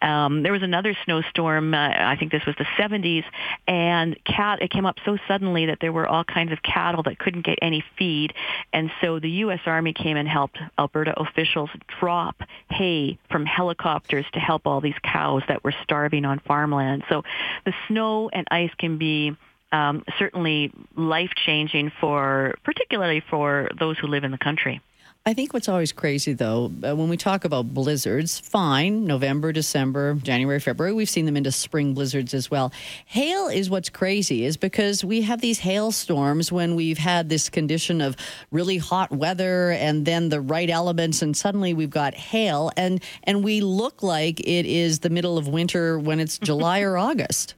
Um, 0.00 0.42
there 0.42 0.52
was 0.52 0.62
another 0.62 0.96
snowstorm, 1.04 1.74
uh, 1.74 1.90
I 1.96 2.16
think 2.18 2.32
this 2.32 2.44
was 2.46 2.56
the 2.56 2.66
70s, 2.78 3.24
and 3.66 4.16
cat, 4.24 4.62
it 4.62 4.70
came 4.70 4.86
up 4.86 4.96
so 5.04 5.18
suddenly 5.28 5.66
that 5.66 5.78
there 5.80 5.92
were 5.92 6.06
all 6.06 6.24
kinds 6.24 6.52
of 6.52 6.62
cattle 6.62 7.02
that 7.04 7.18
couldn't 7.18 7.44
get 7.44 7.58
any 7.62 7.84
feed. 7.98 8.32
And 8.72 8.90
so 9.00 9.18
the 9.18 9.30
U.S. 9.30 9.60
Army 9.66 9.92
came 9.92 10.16
and 10.16 10.28
helped 10.28 10.58
Alberta 10.78 11.18
officials 11.20 11.70
drop 12.00 12.36
hay 12.70 13.18
from 13.30 13.46
helicopters 13.46 14.26
to 14.32 14.40
help 14.40 14.66
all 14.66 14.80
these 14.80 14.94
cows 15.02 15.42
that 15.48 15.64
were 15.64 15.74
starving 15.82 16.24
on 16.24 16.40
farmland. 16.40 17.04
So 17.08 17.22
the 17.64 17.72
snow 17.88 18.28
and 18.32 18.46
ice 18.50 18.70
can 18.78 18.98
be 18.98 19.36
um, 19.72 20.04
certainly 20.18 20.72
life 20.96 21.30
changing 21.34 21.90
for, 22.00 22.54
particularly 22.64 23.20
for 23.28 23.68
those 23.78 23.98
who 23.98 24.06
live 24.06 24.24
in 24.24 24.30
the 24.30 24.38
country. 24.38 24.80
I 25.24 25.34
think 25.34 25.54
what's 25.54 25.68
always 25.68 25.92
crazy, 25.92 26.32
though, 26.32 26.72
uh, 26.82 26.96
when 26.96 27.08
we 27.08 27.16
talk 27.16 27.44
about 27.44 27.72
blizzards, 27.72 28.40
fine, 28.40 29.04
November, 29.04 29.52
December, 29.52 30.14
January, 30.14 30.58
February, 30.58 30.92
we've 30.92 31.08
seen 31.08 31.26
them 31.26 31.36
into 31.36 31.52
spring 31.52 31.94
blizzards 31.94 32.34
as 32.34 32.50
well. 32.50 32.72
Hail 33.06 33.46
is 33.46 33.70
what's 33.70 33.88
crazy, 33.88 34.44
is 34.44 34.56
because 34.56 35.04
we 35.04 35.22
have 35.22 35.40
these 35.40 35.60
hailstorms 35.60 36.50
when 36.50 36.74
we've 36.74 36.98
had 36.98 37.28
this 37.28 37.48
condition 37.48 38.00
of 38.00 38.16
really 38.50 38.78
hot 38.78 39.12
weather 39.12 39.70
and 39.70 40.04
then 40.04 40.28
the 40.28 40.40
right 40.40 40.68
elements, 40.68 41.22
and 41.22 41.36
suddenly 41.36 41.72
we've 41.72 41.88
got 41.88 42.14
hail, 42.14 42.72
and, 42.76 43.00
and 43.22 43.44
we 43.44 43.60
look 43.60 44.02
like 44.02 44.40
it 44.40 44.66
is 44.66 44.98
the 44.98 45.10
middle 45.10 45.38
of 45.38 45.46
winter 45.46 46.00
when 46.00 46.18
it's 46.18 46.36
July 46.42 46.80
or 46.80 46.98
August. 46.98 47.54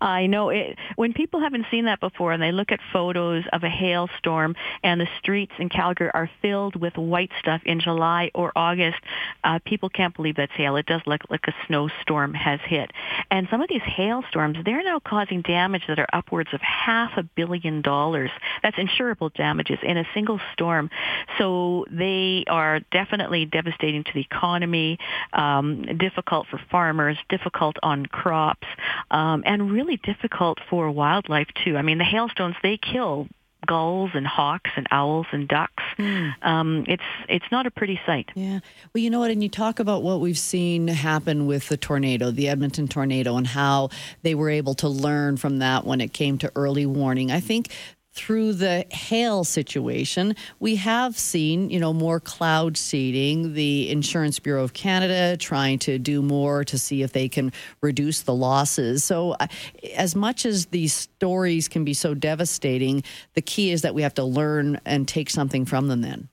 I 0.00 0.26
know 0.26 0.50
it. 0.50 0.78
When 0.96 1.12
people 1.12 1.40
haven't 1.40 1.66
seen 1.70 1.86
that 1.86 2.00
before 2.00 2.32
and 2.32 2.42
they 2.42 2.52
look 2.52 2.72
at 2.72 2.80
photos 2.92 3.44
of 3.52 3.62
a 3.64 3.68
hailstorm 3.68 4.54
and 4.82 5.00
the 5.00 5.08
streets 5.18 5.52
in 5.58 5.68
Calgary 5.68 6.10
are 6.12 6.30
filled 6.40 6.76
with 6.76 6.96
white 6.96 7.30
stuff 7.38 7.62
in 7.64 7.80
July 7.80 8.30
or 8.34 8.52
August, 8.56 8.98
uh, 9.44 9.58
people 9.64 9.88
can't 9.88 10.14
believe 10.14 10.36
that's 10.36 10.52
hail. 10.52 10.76
It 10.76 10.86
does 10.86 11.02
look 11.06 11.22
like 11.30 11.44
a 11.46 11.54
snowstorm 11.66 12.34
has 12.34 12.60
hit. 12.64 12.90
And 13.30 13.48
some 13.50 13.60
of 13.60 13.68
these 13.68 13.82
hailstorms, 13.82 14.58
they're 14.64 14.82
now 14.82 15.00
causing 15.00 15.42
damage 15.42 15.82
that 15.88 15.98
are 15.98 16.08
upwards 16.12 16.50
of 16.52 16.60
half 16.60 17.12
a 17.16 17.22
billion 17.22 17.82
dollars. 17.82 18.30
That's 18.62 18.76
insurable 18.76 19.32
damages 19.34 19.78
in 19.82 19.96
a 19.96 20.04
single 20.14 20.40
storm. 20.52 20.90
So 21.38 21.86
they 21.90 22.44
are 22.48 22.80
definitely 22.90 23.46
devastating 23.46 24.04
to 24.04 24.10
the 24.14 24.20
economy, 24.20 24.98
um, 25.32 25.82
difficult 25.98 26.46
for 26.48 26.60
farmers, 26.70 27.16
difficult 27.28 27.76
on 27.82 28.06
crops, 28.06 28.66
um, 29.10 29.42
and 29.46 29.71
really 29.72 29.96
difficult 29.96 30.58
for 30.68 30.90
wildlife 30.90 31.48
too. 31.64 31.76
I 31.76 31.82
mean, 31.82 31.98
the 31.98 32.04
hailstones 32.04 32.56
they 32.62 32.76
kill 32.76 33.28
gulls 33.66 34.10
and 34.14 34.26
hawks 34.26 34.70
and 34.76 34.86
owls 34.90 35.26
and 35.32 35.46
ducks. 35.48 35.82
Mm. 35.98 36.34
Um, 36.42 36.84
it's 36.88 37.02
it's 37.28 37.44
not 37.50 37.66
a 37.66 37.70
pretty 37.70 38.00
sight. 38.04 38.30
Yeah. 38.34 38.60
Well, 38.92 39.02
you 39.02 39.10
know 39.10 39.20
what? 39.20 39.30
And 39.30 39.42
you 39.42 39.48
talk 39.48 39.78
about 39.78 40.02
what 40.02 40.20
we've 40.20 40.38
seen 40.38 40.88
happen 40.88 41.46
with 41.46 41.68
the 41.68 41.76
tornado, 41.76 42.30
the 42.30 42.48
Edmonton 42.48 42.88
tornado, 42.88 43.36
and 43.36 43.46
how 43.46 43.90
they 44.22 44.34
were 44.34 44.50
able 44.50 44.74
to 44.74 44.88
learn 44.88 45.36
from 45.36 45.58
that 45.58 45.84
when 45.86 46.00
it 46.00 46.12
came 46.12 46.38
to 46.38 46.52
early 46.56 46.86
warning. 46.86 47.30
I 47.30 47.40
think 47.40 47.68
through 48.12 48.52
the 48.52 48.84
hail 48.90 49.42
situation, 49.42 50.36
we 50.60 50.76
have 50.76 51.18
seen, 51.18 51.70
you 51.70 51.80
know, 51.80 51.92
more 51.92 52.20
cloud 52.20 52.76
seeding. 52.76 53.54
The 53.54 53.90
Insurance 53.90 54.38
Bureau 54.38 54.62
of 54.62 54.74
Canada 54.74 55.36
trying 55.36 55.78
to 55.80 55.98
do 55.98 56.20
more 56.20 56.64
to 56.64 56.78
see 56.78 57.02
if 57.02 57.12
they 57.12 57.28
can 57.28 57.52
reduce 57.80 58.22
the 58.22 58.34
losses. 58.34 59.02
So, 59.02 59.32
uh, 59.32 59.46
as 59.94 60.14
much 60.14 60.44
as 60.44 60.66
these 60.66 60.92
stories 60.92 61.68
can 61.68 61.84
be 61.84 61.94
so 61.94 62.14
devastating, 62.14 63.02
the 63.34 63.42
key 63.42 63.70
is 63.70 63.82
that 63.82 63.94
we 63.94 64.02
have 64.02 64.14
to 64.14 64.24
learn 64.24 64.80
and 64.84 65.08
take 65.08 65.30
something 65.30 65.64
from 65.64 65.88
them. 65.88 66.02
Then. 66.02 66.28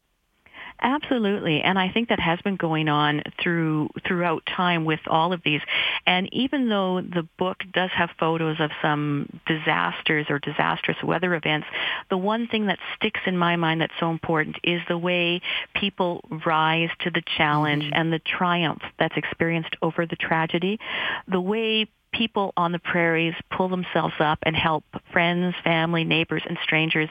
Absolutely, 0.81 1.61
and 1.61 1.77
I 1.77 1.89
think 1.91 2.07
that 2.07 2.21
has 2.21 2.39
been 2.41 2.55
going 2.55 2.87
on 2.87 3.21
through 3.41 3.89
throughout 4.07 4.45
time 4.45 4.85
with 4.85 5.01
all 5.07 5.33
of 5.33 5.41
these. 5.43 5.59
And 6.05 6.29
even 6.33 6.69
though 6.69 7.01
the 7.01 7.27
book 7.37 7.57
does 7.73 7.89
have 7.91 8.09
photos 8.17 8.61
of 8.61 8.71
some 8.81 9.41
disasters 9.45 10.27
or 10.29 10.39
disastrous 10.39 10.97
weather 11.03 11.35
events, 11.35 11.67
the 12.09 12.17
one 12.17 12.47
thing 12.47 12.67
that 12.67 12.79
sticks 12.95 13.19
in 13.25 13.37
my 13.37 13.57
mind 13.57 13.81
that's 13.81 13.93
so 13.99 14.09
important 14.09 14.55
is 14.63 14.81
the 14.87 14.97
way 14.97 15.41
people 15.73 16.23
rise 16.45 16.89
to 17.01 17.09
the 17.09 17.23
challenge 17.37 17.83
mm-hmm. 17.83 17.93
and 17.95 18.13
the 18.13 18.19
triumph 18.19 18.81
that's 18.97 19.17
experienced 19.17 19.75
over 19.81 20.05
the 20.05 20.15
tragedy. 20.15 20.79
The 21.27 21.41
way 21.41 21.87
people 22.11 22.53
on 22.57 22.71
the 22.71 22.79
prairies 22.79 23.35
pull 23.51 23.69
themselves 23.69 24.15
up 24.19 24.39
and 24.43 24.55
help 24.55 24.83
friends, 25.11 25.55
family, 25.63 26.03
neighbors, 26.03 26.43
and 26.47 26.57
strangers 26.63 27.09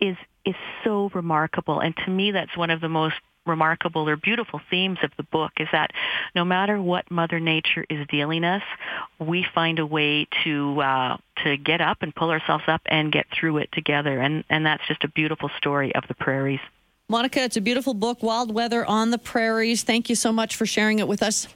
is 0.00 0.16
is 0.44 0.54
so 0.84 1.10
remarkable. 1.12 1.80
And 1.80 1.94
to 2.04 2.10
me, 2.10 2.30
that's 2.30 2.56
one 2.56 2.70
of 2.70 2.80
the 2.80 2.88
most 2.88 3.16
remarkable 3.46 4.08
or 4.08 4.16
beautiful 4.16 4.60
themes 4.70 4.98
of 5.02 5.10
the 5.16 5.22
book 5.22 5.52
is 5.58 5.68
that 5.72 5.92
no 6.34 6.44
matter 6.44 6.80
what 6.80 7.10
Mother 7.10 7.40
Nature 7.40 7.84
is 7.88 8.06
dealing 8.08 8.44
us, 8.44 8.62
we 9.18 9.46
find 9.54 9.78
a 9.78 9.86
way 9.86 10.26
to 10.44 10.80
uh, 10.80 11.16
to 11.44 11.56
get 11.56 11.80
up 11.80 11.98
and 12.02 12.14
pull 12.14 12.30
ourselves 12.30 12.64
up 12.66 12.82
and 12.86 13.12
get 13.12 13.26
through 13.38 13.58
it 13.58 13.70
together. 13.72 14.20
And 14.20 14.44
and 14.50 14.66
that's 14.66 14.86
just 14.86 15.04
a 15.04 15.08
beautiful 15.08 15.50
story 15.56 15.94
of 15.94 16.04
the 16.08 16.14
prairies. 16.14 16.60
Monica, 17.08 17.40
it's 17.42 17.56
a 17.56 17.60
beautiful 17.60 17.94
book, 17.94 18.20
Wild 18.22 18.52
Weather 18.52 18.84
on 18.84 19.12
the 19.12 19.18
Prairies. 19.18 19.84
Thank 19.84 20.10
you 20.10 20.16
so 20.16 20.32
much 20.32 20.56
for 20.56 20.66
sharing 20.66 20.98
it 20.98 21.06
with 21.06 21.22
us. 21.22 21.46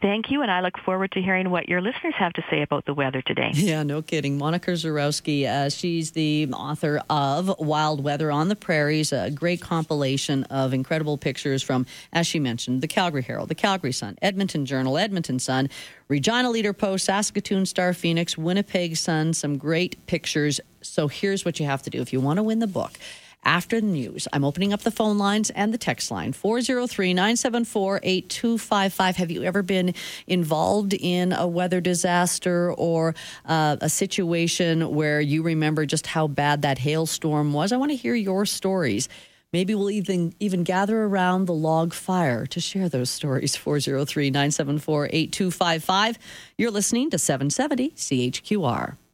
Thank 0.00 0.30
you, 0.30 0.42
and 0.42 0.50
I 0.50 0.60
look 0.60 0.78
forward 0.84 1.12
to 1.12 1.22
hearing 1.22 1.50
what 1.50 1.68
your 1.68 1.80
listeners 1.80 2.14
have 2.18 2.32
to 2.34 2.42
say 2.50 2.62
about 2.62 2.84
the 2.84 2.94
weather 2.94 3.22
today. 3.22 3.50
Yeah, 3.54 3.82
no 3.82 4.02
kidding. 4.02 4.36
Monica 4.36 4.72
Zurowski, 4.72 5.46
uh, 5.46 5.70
she's 5.70 6.10
the 6.10 6.48
author 6.52 7.00
of 7.08 7.54
Wild 7.58 8.04
Weather 8.04 8.30
on 8.30 8.48
the 8.48 8.56
Prairies, 8.56 9.12
a 9.12 9.30
great 9.30 9.60
compilation 9.60 10.44
of 10.44 10.74
incredible 10.74 11.16
pictures 11.16 11.62
from, 11.62 11.86
as 12.12 12.26
she 12.26 12.38
mentioned, 12.38 12.82
the 12.82 12.88
Calgary 12.88 13.22
Herald, 13.22 13.48
the 13.48 13.54
Calgary 13.54 13.92
Sun, 13.92 14.18
Edmonton 14.20 14.66
Journal, 14.66 14.98
Edmonton 14.98 15.38
Sun, 15.38 15.70
Regina 16.08 16.50
Leader 16.50 16.72
Post, 16.72 17.06
Saskatoon 17.06 17.64
Star 17.64 17.94
Phoenix, 17.94 18.36
Winnipeg 18.36 18.96
Sun, 18.96 19.32
some 19.32 19.56
great 19.56 20.04
pictures. 20.06 20.60
So 20.82 21.08
here's 21.08 21.44
what 21.44 21.58
you 21.58 21.66
have 21.66 21.82
to 21.82 21.90
do 21.90 22.02
if 22.02 22.12
you 22.12 22.20
want 22.20 22.36
to 22.36 22.42
win 22.42 22.58
the 22.58 22.66
book 22.66 22.92
after 23.44 23.80
the 23.80 23.86
news. 23.86 24.28
I'm 24.32 24.44
opening 24.44 24.72
up 24.72 24.80
the 24.80 24.90
phone 24.90 25.18
lines 25.18 25.50
and 25.50 25.72
the 25.72 25.78
text 25.78 26.10
line 26.10 26.32
403 26.32 27.14
974 27.14 28.00
8255. 28.02 29.16
Have 29.16 29.30
you 29.30 29.42
ever 29.42 29.62
been 29.62 29.94
involved 30.26 30.94
in 30.94 31.32
a 31.32 31.46
weather 31.46 31.80
disaster 31.80 32.72
or 32.72 33.14
uh, 33.46 33.76
a 33.80 33.88
situation 33.88 34.94
where 34.94 35.20
you 35.20 35.42
remember 35.42 35.86
just 35.86 36.06
how 36.06 36.26
bad 36.26 36.62
that 36.62 36.78
hailstorm 36.78 37.52
was? 37.52 37.72
I 37.72 37.76
want 37.76 37.90
to 37.90 37.96
hear 37.96 38.14
your 38.14 38.46
stories. 38.46 39.08
Maybe 39.54 39.76
we'll 39.76 39.92
even 39.92 40.34
even 40.40 40.64
gather 40.64 41.04
around 41.04 41.44
the 41.44 41.54
log 41.54 41.94
fire 41.94 42.44
to 42.46 42.60
share 42.60 42.88
those 42.88 43.08
stories. 43.08 43.54
403 43.54 44.30
974 44.30 45.06
8255. 45.12 46.18
You're 46.58 46.72
listening 46.72 47.08
to 47.10 47.18
770 47.18 47.90
CHQR. 47.90 48.96